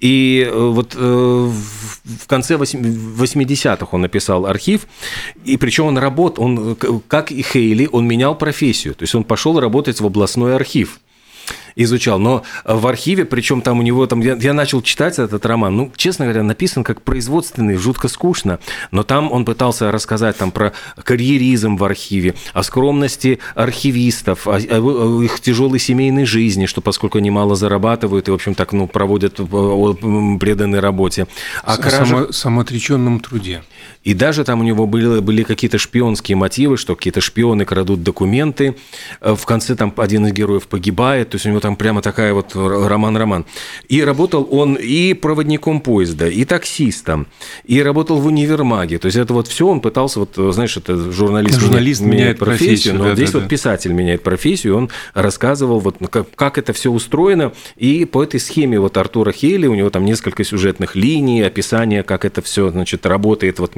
И 0.00 0.44
э, 0.50 0.52
вот 0.52 0.96
э, 0.96 0.98
в 0.98 2.26
конце 2.26 2.56
80-х 2.56 3.86
он 3.92 4.00
написал 4.00 4.46
архив. 4.46 4.88
И 5.44 5.56
причем 5.56 5.86
он 5.86 5.96
работал, 5.96 6.44
он, 6.44 6.76
как 7.06 7.30
и 7.30 7.42
Хейли, 7.42 7.88
он 7.92 8.08
менял 8.08 8.34
профессию. 8.34 8.94
То 8.94 9.04
есть 9.04 9.14
он 9.14 9.22
пошел 9.22 9.60
работать 9.60 10.00
в 10.00 10.06
областной 10.06 10.56
архив 10.56 10.98
изучал. 11.76 12.18
Но 12.18 12.42
в 12.64 12.86
архиве, 12.86 13.24
причем 13.24 13.60
там 13.60 13.78
у 13.78 13.82
него 13.82 14.06
там 14.06 14.20
я, 14.20 14.34
я 14.34 14.52
начал 14.52 14.82
читать 14.82 15.18
этот 15.18 15.44
роман. 15.46 15.76
Ну, 15.76 15.92
честно 15.96 16.26
говоря, 16.26 16.42
написан 16.42 16.84
как 16.84 17.02
производственный, 17.02 17.76
жутко 17.76 18.08
скучно. 18.08 18.58
Но 18.90 19.02
там 19.02 19.30
он 19.32 19.44
пытался 19.44 19.90
рассказать 19.92 20.36
там 20.36 20.50
про 20.50 20.72
карьеризм 21.02 21.76
в 21.76 21.84
архиве, 21.84 22.34
о 22.52 22.62
скромности 22.62 23.38
архивистов, 23.54 24.46
о, 24.46 24.56
о 24.56 25.22
их 25.22 25.40
тяжелой 25.40 25.78
семейной 25.78 26.24
жизни, 26.24 26.66
что 26.66 26.80
поскольку 26.80 27.18
они 27.18 27.30
мало 27.30 27.54
зарабатывают 27.54 28.28
и, 28.28 28.30
в 28.30 28.34
общем, 28.34 28.54
так, 28.54 28.72
ну, 28.72 28.86
проводят 28.86 29.36
преданной 29.36 30.80
работе. 30.80 31.26
О 31.62 31.76
краже... 31.76 32.06
Само, 32.06 32.32
самоотреченном 32.32 33.20
труде. 33.20 33.62
И 34.04 34.14
даже 34.14 34.44
там 34.44 34.60
у 34.60 34.64
него 34.64 34.86
были, 34.86 35.20
были 35.20 35.42
какие-то 35.42 35.78
шпионские 35.78 36.36
мотивы, 36.36 36.76
что 36.76 36.96
какие-то 36.96 37.20
шпионы 37.20 37.64
крадут 37.64 38.02
документы. 38.02 38.76
В 39.20 39.44
конце 39.46 39.76
там 39.76 39.92
один 39.96 40.26
из 40.26 40.32
героев 40.32 40.66
погибает, 40.66 41.30
то 41.30 41.36
есть 41.36 41.46
у 41.46 41.48
него 41.48 41.60
там 41.62 41.76
прямо 41.76 42.02
такая 42.02 42.34
вот 42.34 42.54
роман-роман. 42.54 43.46
И 43.88 44.02
работал 44.02 44.46
он 44.50 44.74
и 44.74 45.14
проводником 45.14 45.80
поезда, 45.80 46.28
и 46.28 46.44
таксистом, 46.44 47.26
и 47.64 47.80
работал 47.80 48.18
в 48.18 48.26
универмаге. 48.26 48.98
То 48.98 49.06
есть 49.06 49.16
это 49.16 49.32
вот 49.32 49.48
все 49.48 49.66
он 49.66 49.80
пытался, 49.80 50.20
вот 50.20 50.34
знаешь, 50.54 50.76
это 50.76 51.10
журналист, 51.10 51.60
журналист 51.60 52.00
меняет, 52.02 52.18
меняет 52.18 52.38
профессию, 52.38 52.66
профессию 52.66 52.94
но 52.98 53.04
да, 53.04 53.14
здесь 53.14 53.30
да, 53.30 53.38
вот 53.38 53.48
писатель 53.48 53.92
меняет 53.92 54.22
профессию, 54.22 54.76
он 54.76 54.90
рассказывал 55.14 55.78
вот 55.78 56.00
ну, 56.00 56.08
как, 56.08 56.26
как 56.34 56.58
это 56.58 56.72
все 56.72 56.90
устроено, 56.90 57.52
и 57.76 58.04
по 58.04 58.22
этой 58.22 58.40
схеме 58.40 58.78
вот 58.80 58.96
Артура 58.96 59.32
Хейли, 59.32 59.68
у 59.68 59.74
него 59.74 59.88
там 59.90 60.04
несколько 60.04 60.44
сюжетных 60.44 60.96
линий, 60.96 61.42
описание, 61.42 62.02
как 62.02 62.24
это 62.24 62.42
все, 62.42 62.70
значит, 62.70 63.06
работает, 63.06 63.60
вот 63.60 63.72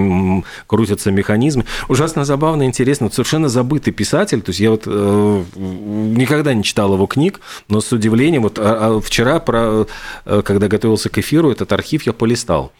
крутятся 0.66 1.10
механизмы. 1.10 1.66
Ужасно 1.88 2.24
забавно, 2.24 2.64
интересно, 2.64 3.06
вот 3.06 3.14
совершенно 3.14 3.48
забытый 3.48 3.92
писатель, 3.92 4.40
то 4.40 4.50
есть 4.50 4.60
я 4.60 4.70
вот 4.70 4.84
э, 4.86 5.44
никогда 5.54 6.54
не 6.54 6.64
читал 6.64 6.94
его 6.94 7.06
книг, 7.06 7.40
но 7.74 7.80
с 7.80 7.90
удивлением, 7.90 8.42
вот 8.42 8.58
а, 8.58 8.96
а 8.96 9.00
вчера, 9.00 9.40
про, 9.40 9.86
э, 10.24 10.42
когда 10.44 10.68
готовился 10.68 11.08
к 11.08 11.18
эфиру, 11.18 11.50
этот 11.50 11.72
архив 11.72 12.04
я 12.04 12.12
полистал 12.12 12.72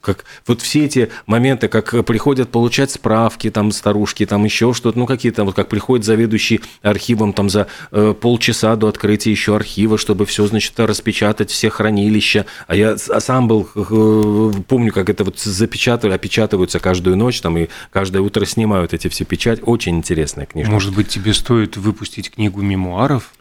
как 0.00 0.24
вот 0.46 0.62
все 0.62 0.86
эти 0.86 1.10
моменты, 1.26 1.68
как 1.68 2.04
приходят 2.04 2.48
получать 2.48 2.90
справки, 2.90 3.50
там 3.50 3.70
старушки, 3.70 4.24
там 4.26 4.44
еще 4.44 4.72
что-то, 4.72 4.98
ну 4.98 5.06
какие-то, 5.06 5.44
вот 5.44 5.54
как 5.54 5.68
приходит 5.68 6.06
заведующий 6.06 6.62
архивом 6.82 7.32
там 7.32 7.50
за 7.50 7.66
э, 7.92 8.14
полчаса 8.18 8.76
до 8.76 8.88
открытия 8.88 9.30
еще 9.30 9.54
архива, 9.56 9.98
чтобы 9.98 10.26
все, 10.26 10.46
значит, 10.46 10.78
распечатать, 10.80 11.50
все 11.50 11.70
хранилища. 11.70 12.46
А 12.66 12.74
я 12.74 12.96
а 13.10 13.20
сам 13.20 13.46
был, 13.46 13.68
э, 13.74 14.52
помню, 14.66 14.92
как 14.92 15.10
это 15.10 15.24
вот 15.24 15.38
запечатывали, 15.38 16.14
опечатываются 16.14 16.80
каждую 16.80 17.16
ночь, 17.16 17.40
там 17.40 17.58
и 17.58 17.68
каждое 17.92 18.22
утро 18.22 18.44
снимают 18.46 18.94
эти 18.94 19.08
все 19.08 19.24
печать. 19.24 19.60
Очень 19.62 19.98
интересная 19.98 20.46
книжка. 20.46 20.72
Может 20.72 20.94
быть, 20.94 21.08
тебе 21.08 21.34
стоит 21.34 21.76
выпустить 21.76 22.30
книгу 22.30 22.62
мемуаров? 22.62 23.32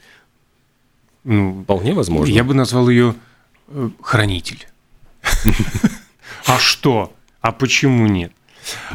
Ну, 1.29 1.61
Вполне 1.63 1.93
возможно. 1.93 2.33
Я 2.33 2.43
бы 2.43 2.55
назвал 2.55 2.89
ее 2.89 3.13
э, 3.67 3.89
«Хранитель». 4.01 4.67
А 6.47 6.57
что? 6.57 7.13
А 7.39 7.51
почему 7.51 8.07
нет? 8.07 8.31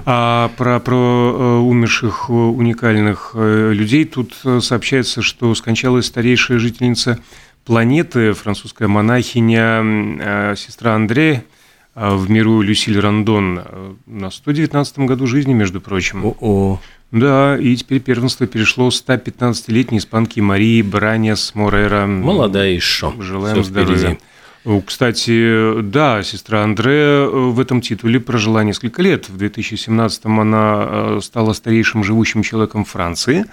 А 0.05 0.51
про, 0.57 0.81
про 0.81 0.97
э, 0.97 1.57
умерших 1.59 2.27
э, 2.29 2.33
уникальных 2.33 3.37
людей 3.37 4.05
тут 4.05 4.35
сообщается, 4.61 5.23
что 5.23 5.55
скончалась 5.55 6.07
старейшая 6.07 6.59
жительница 6.59 7.21
планеты, 7.65 8.33
французская 8.33 8.89
монахиня, 8.89 10.57
сестра 10.57 10.97
Андрея, 10.97 11.45
в 11.95 12.31
миру 12.31 12.61
Люсиль 12.61 12.99
Рандон 12.99 13.99
на 14.07 14.31
119 14.31 14.99
году 15.01 15.27
жизни, 15.27 15.55
между 15.55 15.81
прочим. 15.81 16.25
О-о. 16.25 16.81
Да, 17.15 17.57
и 17.57 17.77
теперь 17.77 18.01
первенство 18.01 18.47
перешло 18.47 18.89
115-летней 18.89 19.99
испанки 19.99 20.41
Марии 20.41 20.83
Бранес 20.83 21.55
Морера. 21.55 22.07
Молодая 22.07 22.71
еще. 22.73 23.13
Желаем 23.21 23.63
Все 23.63 23.71
здоровья. 23.71 24.19
Кстати, 24.87 25.83
да, 25.83 26.23
сестра 26.23 26.65
Андре 26.65 26.93
э, 26.93 27.29
в 27.29 27.61
этом 27.61 27.83
титуле 27.83 28.19
прожила 28.19 28.65
несколько 28.65 29.03
лет. 29.03 29.29
В 29.29 29.37
2017-м 29.37 30.41
она 30.41 30.87
э, 30.89 31.19
стала 31.23 31.53
старейшим 31.53 32.03
живущим 32.03 32.43
человеком 32.43 32.87
Франции, 32.87 33.45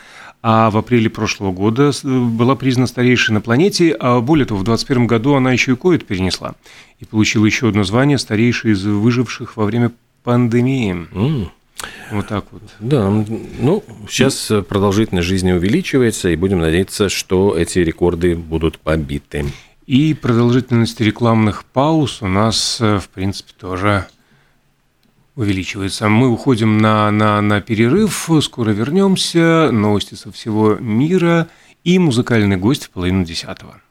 а 0.43 0.69
в 0.71 0.77
апреле 0.77 1.09
прошлого 1.09 1.51
года 1.51 1.91
э, 1.91 2.07
была 2.07 2.55
признана 2.55 2.87
старейшей 2.87 3.33
на 3.33 3.41
планете, 3.41 3.95
а 3.99 4.21
более 4.21 4.45
того, 4.45 4.59
в 4.59 4.63
2021 4.63 5.07
году 5.07 5.35
она 5.35 5.51
еще 5.51 5.73
и 5.73 5.75
ковид 5.75 6.05
перенесла 6.05 6.55
и 6.99 7.05
получила 7.05 7.45
еще 7.45 7.69
одно 7.69 7.83
звание 7.83 8.17
старейшей 8.17 8.71
из 8.71 8.83
выживших 8.83 9.57
во 9.57 9.65
время 9.65 9.91
пандемии. 10.23 11.07
Mm. 11.11 11.47
Вот 12.11 12.27
так 12.27 12.45
вот. 12.51 12.61
Да, 12.79 13.09
ну, 13.09 13.83
сейчас 14.07 14.51
продолжительность 14.67 15.27
жизни 15.27 15.51
увеличивается, 15.51 16.29
и 16.29 16.35
будем 16.35 16.59
надеяться, 16.59 17.09
что 17.09 17.57
эти 17.57 17.79
рекорды 17.79 18.35
будут 18.35 18.77
побиты. 18.77 19.45
И 19.87 20.13
продолжительность 20.13 21.01
рекламных 21.01 21.65
пауз 21.65 22.21
у 22.21 22.27
нас, 22.27 22.79
в 22.79 23.09
принципе, 23.13 23.53
тоже 23.59 24.07
увеличивается. 25.35 26.09
Мы 26.09 26.29
уходим 26.29 26.77
на, 26.77 27.09
на, 27.11 27.41
на 27.41 27.61
перерыв, 27.61 28.29
скоро 28.41 28.71
вернемся, 28.71 29.69
новости 29.71 30.15
со 30.15 30.31
всего 30.31 30.75
мира 30.75 31.47
и 31.83 31.99
музыкальный 31.99 32.57
гость 32.57 32.85
в 32.85 32.89
половину 32.91 33.23
десятого. 33.23 33.81